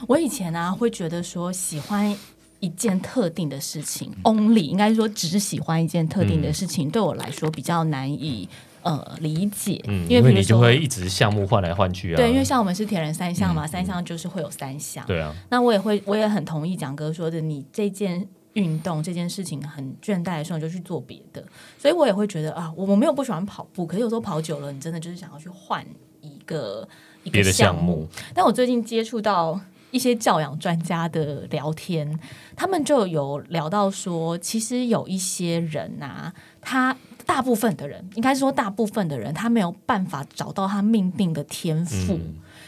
[0.07, 2.17] 我以前呢、会觉得说喜欢
[2.61, 8.49] 一件特定的事情，only 应该说只喜欢一件特定的事情，对我来说比较难以
[8.83, 12.17] 呃理解，嗯，因为你就会一直项目换来换去啊。
[12.17, 21.45] 对，因为像我们是铁人三项嘛，三项就是会有三项，对啊，那我也会，我也很同意蒋哥说的，你这件运动这件事情很倦怠的时候，你就去做别的。
[21.79, 25.85] 所以我也会觉得啊，我我没有不喜欢跑步，可是有时候跑久了，你真的就是想要去换
[26.21, 26.89] 一个
[27.25, 28.07] 一别的个项项目。
[28.33, 29.61] 但我最近接触到
[29.91, 32.19] 一些教养专家的聊天，
[32.55, 36.97] 他们就有聊到说，其实有一些人啊，他
[37.27, 42.19] 大部分的人，应该说大部分的人，他没有办法找到他命定的天赋。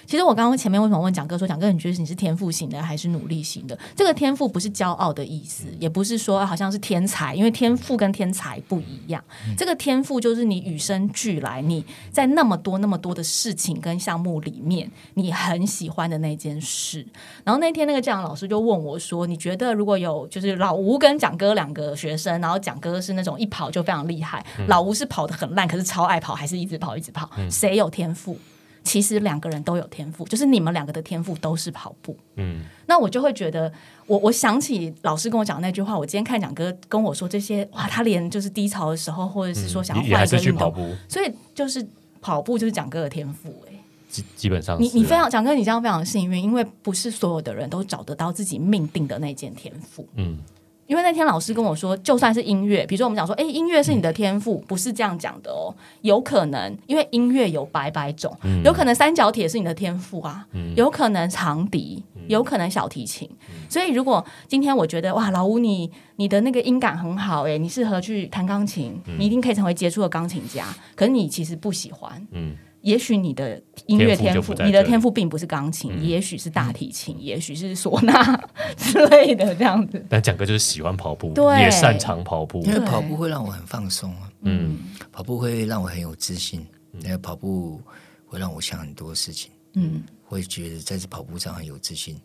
[0.06, 3.76] 其实我刚刚前面为什么问蒋哥说，蒋哥你觉得你是天赋型的还是努力型的？
[3.94, 9.22] 这个天赋不是骄傲的意思，也不是说好像是天才，因为天赋跟天才不一样。
[9.56, 17.06] 这个天赋就是你与生俱来，你在那么多那么多的事情跟项目里面，你很喜欢的那件事。
[17.44, 28.38] 然后那天那个教养老师就问我说：“你觉得如果有就是老吴跟蒋哥两个学生，然后蒋哥是那种一跑就非常厉害，老吴是跑得很烂，可是超爱跑，还是一直跑一直跑，谁有天赋？”
[28.86, 32.16] 其实两个人都有天赋，就是你们两个的天赋都是跑步。
[32.36, 33.70] 嗯，那我就会觉得，
[34.06, 40.72] 我我想起老师跟我讲那句话，我今天看蒋哥跟我说这些，哇，他连就是低潮的时候，或者是说想要换一个运动，
[41.08, 41.84] 所以就是
[42.20, 43.52] 跑步就是蒋哥的天赋。
[43.68, 43.74] 哎，
[44.08, 50.08] 基基本上，你你非常蒋哥，你这样非常幸运，因为不是所有的人都找得到自己命定的那件天赋。
[50.14, 50.38] 嗯。
[50.86, 55.74] 因为那天老师跟我说，就算是音乐，比如说我们讲说，哎，音乐是你的天赋，不是这样讲的哦。
[56.02, 63.28] 有可能，因为音乐有百百种，有可能三角铁是你的天赋啊，有可能长笛，有可能小提琴。
[63.68, 70.64] 所以，如果今天我觉得哇，老吴你你的那个音感很好，哎，你适合去弹钢琴，你一定可以成为杰出的钢琴家。
[70.94, 72.56] 可是你其实不喜欢，嗯。
[72.86, 78.40] 也许你的音乐天赋，你的天赋并不是钢琴，也许是大提琴，也许是唢呐
[78.78, 80.06] 之类的这样子。
[80.08, 84.30] 但蒋哥就是喜欢跑步，也擅长跑步，因为跑步会让我很放松啊。
[84.42, 84.78] 嗯，
[85.10, 86.64] 跑步会让我很有自信，
[87.00, 87.80] 因为跑步
[88.24, 89.50] 会让我想很多事情。
[89.74, 92.16] 嗯，会觉得在这跑步上很有自信，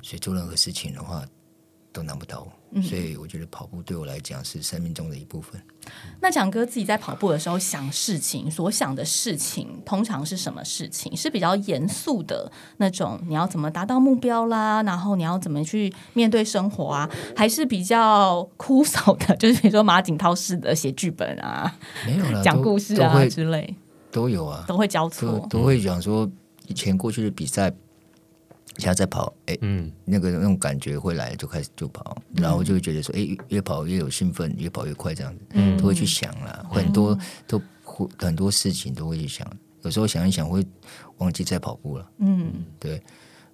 [0.00, 1.26] 所以做任何事情的话。
[1.98, 5.60] 都难不倒我，所以我觉得跑步对我来讲是生命中的一部分。
[6.20, 11.16] 那蒋哥自己在跑步的时候想事情，所想的事情通常是什么事情？
[11.16, 14.80] 是比较严肃的那种，你要怎么达到目标啦？
[14.84, 17.10] 然后你要怎么去面对生活啊？
[17.34, 21.76] 还是比较枯燥的， 就是比如说马景涛式的写剧本啊，
[22.06, 23.74] 没有了， 讲故事啊之类
[24.12, 26.30] 都有啊，都会交错，都会讲说
[26.68, 27.74] 以前过去的比赛。
[28.78, 39.46] 现在在跑，哎，嗯，那个那种感觉会来，就开始就跑，然后就会觉得说，哎，越跑越有兴奋，越跑越快，这样子，嗯，都会去想了，很多都会很多事情都会去想，
[39.82, 40.64] 有时候想一想会
[41.18, 43.02] 忘记在跑步了，嗯，对。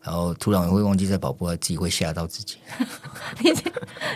[0.06, 2.58] 然后突然会忘记在跑步，自己会吓到自己。
[3.40, 3.72] 已经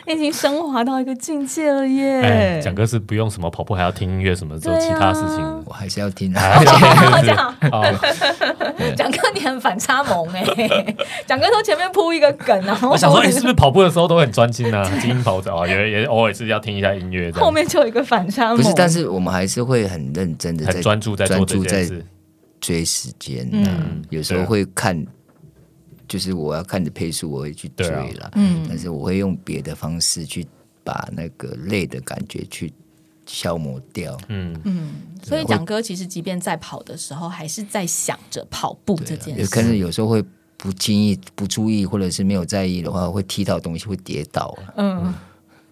[0.07, 2.21] 已经升华到一个境界了耶！
[2.21, 6.63] 哎蒋哥是不用什么跑步，还要听音乐什么做其他事情，我还是要听啊。
[6.63, 6.79] 蒋
[9.11, 9.17] 哥你
[9.51, 10.45] 很反差萌哎！
[11.27, 14.83] 蒋哥说前面铺一个梗，然后我想说你是不是跑步的时候都很专心啊？
[15.01, 17.31] 精英跑者啊，也也偶尔是要听一下音乐。
[17.33, 18.73] 后面就有一个反差萌，不是？
[18.75, 21.89] 但是我们还是会很认真的、很专注在专注在
[22.61, 25.07] 追时间嗯，有时候会看。
[26.07, 28.31] 就是我要看的配速，我会去追了。
[28.35, 30.43] 嗯，但是我会用别的方式去
[30.83, 32.73] 把那个累的感觉去
[33.29, 34.17] 消磨掉。
[34.27, 34.91] 嗯嗯，
[35.23, 39.47] 所以蒋哥其实即便在跑的时候，还是在想着跑步这件事。
[39.49, 40.21] 可能有时候会
[40.57, 44.75] 不经意、不注意，或者是没有在意的话，会踢到东西，会跌倒了。
[44.79, 45.15] 嗯。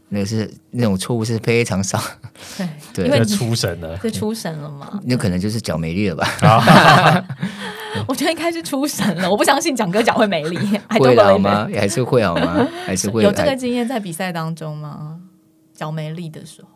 [0.09, 2.01] 那个是那种错误是非常少，
[2.95, 5.01] 对，因为出神了，是出神了吗？
[5.03, 7.27] 那可能就是脚没力了吧？
[8.07, 10.57] 我觉得应该是出神了，我不相信蒋哥脚会没力，
[11.01, 11.69] 会好吗？
[11.75, 12.65] 还是会好吗？
[12.87, 15.19] 还是会有这个经验在比赛当中吗？
[15.75, 16.63] 脚没力的时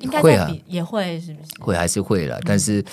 [0.00, 1.48] 应该会啊，也会是不是？
[1.60, 2.84] 会还是会了，但是。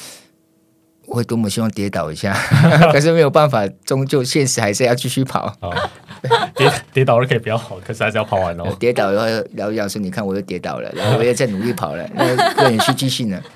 [1.09, 2.33] 会多么希望跌倒一下，
[2.91, 5.55] 可是没有办法，终究现实还是要继续跑。
[6.53, 8.75] 跌跌倒了可以比较好，可是还是要跑完哦。
[8.77, 13.41] 跌倒的话，然后讲说：“你看，我又跌倒了，然后我也在努力跑了，那个人失去性了。”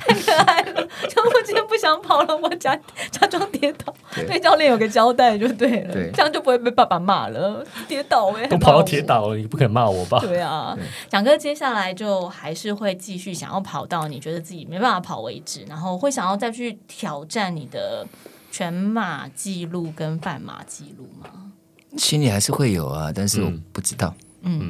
[0.08, 0.69] 太可爱了！
[1.10, 2.78] 就我今天不想跑了，我假
[3.10, 7.64] 假装跌倒，对教练有个交代就对了，这样就不会被爸爸骂了。
[7.88, 10.20] 跌倒哎，都跑到跌倒了，你不肯骂我吧？
[10.20, 10.76] 对啊，
[11.08, 18.06] 蒋哥接下来就还是会继续想要跑到你觉得自己没办法跑为止，然后会想要再去挑战你的
[18.50, 21.52] 全马记录跟半马记录吗？
[21.96, 24.14] 心里还是会有啊，但是我不知道。
[24.16, 24.26] 嗯，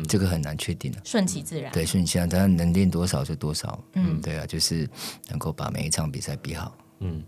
[0.09, 1.73] 这个很难确定的，顺其自然。
[1.73, 3.83] 对，顺其自然，当然能练多少就多少。
[3.95, 4.89] 嗯，对啊，就是
[5.29, 6.77] 能够把每一场比赛比好。
[7.01, 7.23] 嗯，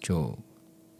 [0.00, 0.36] 就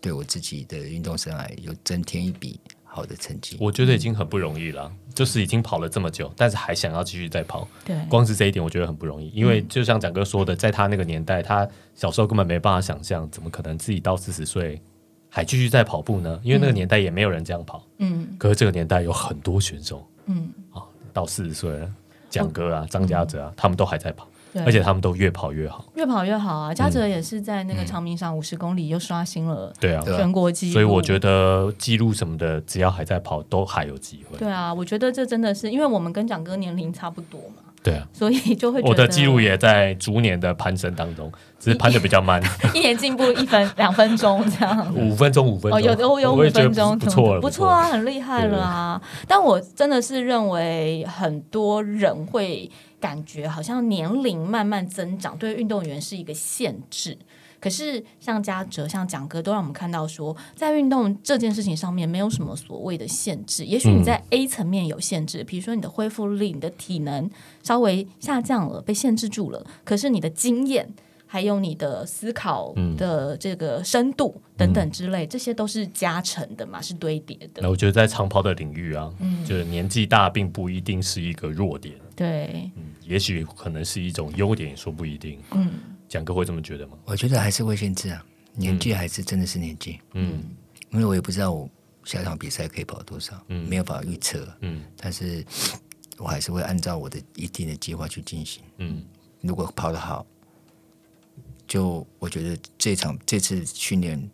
[0.00, 3.56] 对我自己的运动生涯有增添一笔好的成绩。
[3.60, 7.68] 我觉得已经很不容易了，就是已经跑了这么久，但是还想要继续再跑。
[7.84, 14.80] 对，光是这一点我觉得很不容易，因为就像蒋哥说的，在他那个年代，他小时候根本没办法想象，怎么可能自己到四十岁
[15.28, 16.40] 还继续在跑步呢？
[16.42, 17.86] 因为那个年代也没有人这样跑。
[17.98, 20.04] 嗯，可是这个年代有很多选手。
[20.26, 21.90] 嗯，啊，到四十岁了，
[22.28, 24.26] 蒋哥啊，张家泽啊，他们都还在跑，
[24.64, 26.74] 而且他们都越跑越好，越跑越好啊！
[26.74, 30.02] 嘉泽也是在那个长明上五十公里又刷新了对啊。
[30.04, 34.38] 全国纪录，所以我觉得记录什么的，只要还在跑，都还有机会。
[34.38, 37.62] 对啊，我觉得这真的是因为我们跟蒋哥年龄差不多嘛。
[37.86, 41.30] 对啊，所以就会觉得我的记录也在逐年的攀升当中，
[41.60, 42.42] 只是攀的比较慢，
[42.74, 44.92] 一年进步一分两分钟这样。
[44.92, 49.00] 五分钟五分有有有五分钟，不错了，不错啊，很厉害了啊！
[49.28, 52.68] 但我真的是认为很多人会
[52.98, 57.16] 感觉好像年龄慢慢增长对运动员是一个限制。
[57.66, 63.64] 可是像嘉哲、像蒋哥，都让我们看到说，在运动这件事情上面没有什么所谓的限制。
[63.64, 67.28] 也许你在 A 层面有限制，比如说你的恢复力、你的体能
[67.64, 69.66] 稍微下降了，被限制住了。
[69.82, 70.88] 可是你的经验。
[71.28, 77.60] 还有你的思考的这个深度等等之类，这些都是加成的嘛，是堆叠的。
[77.62, 79.12] 那我觉得在长跑的领域啊，
[79.44, 85.36] 就是年纪大并不一定是一个弱点，对，嗯，也许可能是一种优点，也说不一定。
[85.50, 85.68] 嗯，
[86.08, 86.98] 蒋哥会这么觉得吗？
[87.04, 90.00] 我觉得还是会限制啊，年纪还是真的是年纪。
[90.14, 90.42] 嗯，
[90.90, 91.68] 因为我也不知道我
[92.04, 94.46] 下场比赛可以跑多少，嗯，没有办法预测。
[94.60, 95.44] 嗯，但是
[96.18, 98.62] 我还是会按照我的一定的计划去进行。
[98.78, 99.04] 嗯，
[99.40, 100.26] 如果跑得好。
[101.68, 104.30] 就我觉得这场这次训练，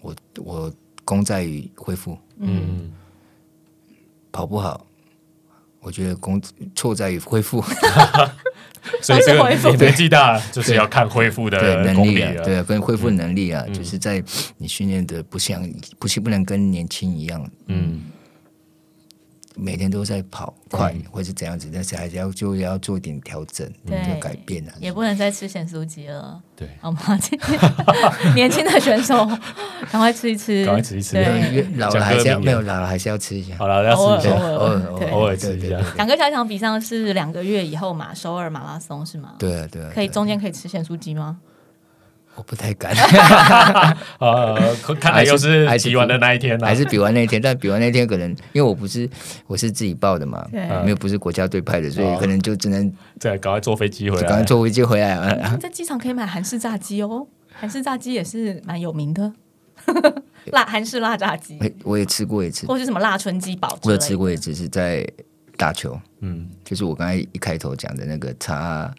[0.00, 0.72] 我我
[1.04, 2.90] 功在于恢复，嗯，
[4.32, 4.86] 跑不好，
[5.80, 6.42] 我觉得功
[6.74, 7.62] 错在于恢复，
[9.00, 14.22] 所以这个 年纪大就是要看恢复的能力啊，对，跟恢复能力啊，就是在
[14.58, 15.62] 你训练的不像
[15.98, 18.00] 不是不能跟年轻一样，嗯。
[19.54, 24.72] 每天都在跑快，或是怎样子，但是还是要就要做点调整，做改变啊。
[24.80, 27.00] 也不能再吃咸酥鸡了，对，好吗？
[28.34, 29.26] 年轻的选手，
[29.92, 31.16] 赶快吃一吃，赶快吃一吃。
[31.76, 33.54] 老了还是要没有老了还是要吃一下。
[33.58, 35.78] 好了，要吃一下，偶尔偶尔吃一下。
[35.96, 38.14] 两个小场比上是两个月以后嘛？
[38.14, 39.34] 首尔马拉松是吗？
[39.38, 39.90] 对啊，对啊。
[39.94, 41.38] 可以中间可以吃咸酥鸡吗？
[42.34, 42.94] 我不太敢，
[44.18, 47.40] 呃， 看来又是比完的那一天，还是比完那一天？
[47.40, 49.08] 但比完那天可能，因为我不是
[49.46, 50.46] 我是自己报的嘛，
[50.84, 55.56] 没有不是国家队派的，所以可能就只能再赶快坐飞机回来，赶快坐飞机回来啊！
[55.60, 59.30] 在机场可以买韩式炸鸡哦，韩式炸鸡也是蛮有名的，
[60.52, 65.06] 辣韩式辣炸鸡，我也吃过一次，或是什么辣春鸡堡，我有吃过一次，是在
[65.58, 68.90] 打球，嗯，就是我刚才一开头讲的那个差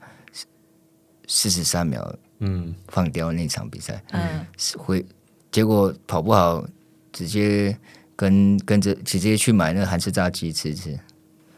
[1.28, 2.14] 四十三秒。
[2.46, 4.46] 嗯，放掉那场比赛，嗯，
[4.78, 5.06] 会
[5.52, 6.64] 结果跑不好，
[7.12, 7.76] 直接
[8.16, 11.00] 跟跟着直接去买那个韩式炸鸡吃吃，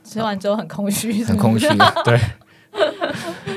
[0.03, 1.67] 吃完之后很空虚， 很空虚，
[2.05, 2.19] 对。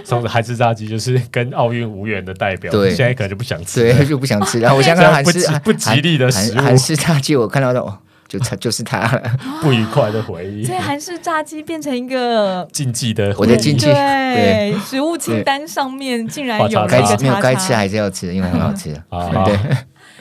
[0.04, 4.60] 上次韩式炸鸡就是跟奥运无缘的代表，对，现在可能就不想吃，对，就不想吃。
[4.60, 7.98] 然后我想看 韩式不吉利的食物，韩式炸鸡，我看到的。
[8.28, 9.06] 就他 就是他
[9.62, 13.86] 不愉快的回忆，所以韩式炸鸡变成一个 禁忌的，我的禁忌。
[13.86, 18.92] 对，食物清单上面竟然有该吃没有该吃还是要吃，因为很好吃。
[19.46, 19.56] 对，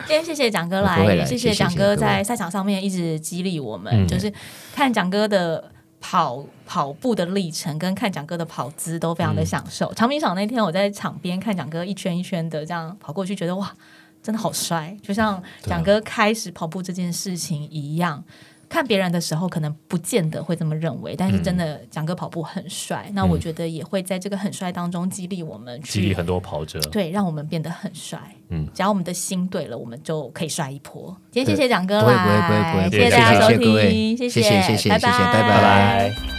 [0.07, 4.31] 今天谢谢蒋哥来，也谢谢蒋哥在赛场上面一直激励我们，就是
[4.73, 9.93] 看蒋哥的跑跑步的历程，跟看蒋哥的跑姿都非常的享受。
[9.93, 13.69] 长平场那天我在场边看蒋哥一圈一圈的这样跑过去，觉得哇。
[14.27, 18.21] 真的好帅，就像蒋哥开始跑步这件事情一样。
[18.67, 23.09] 看别人的时候，可能不见得会这么认为，但是真的蒋哥跑步很帅。
[23.13, 28.19] 那我觉得也会在这个很帅当中激励我们，激励很多跑者，对，让我们变得很帅。
[28.49, 31.15] 嗯，只要我们的心对了，我们就可以帅一波。
[31.31, 36.36] 今天谢谢蒋哥啦，不会不会不会，谢谢大家收听，谢谢谢谢谢谢，拜拜拜。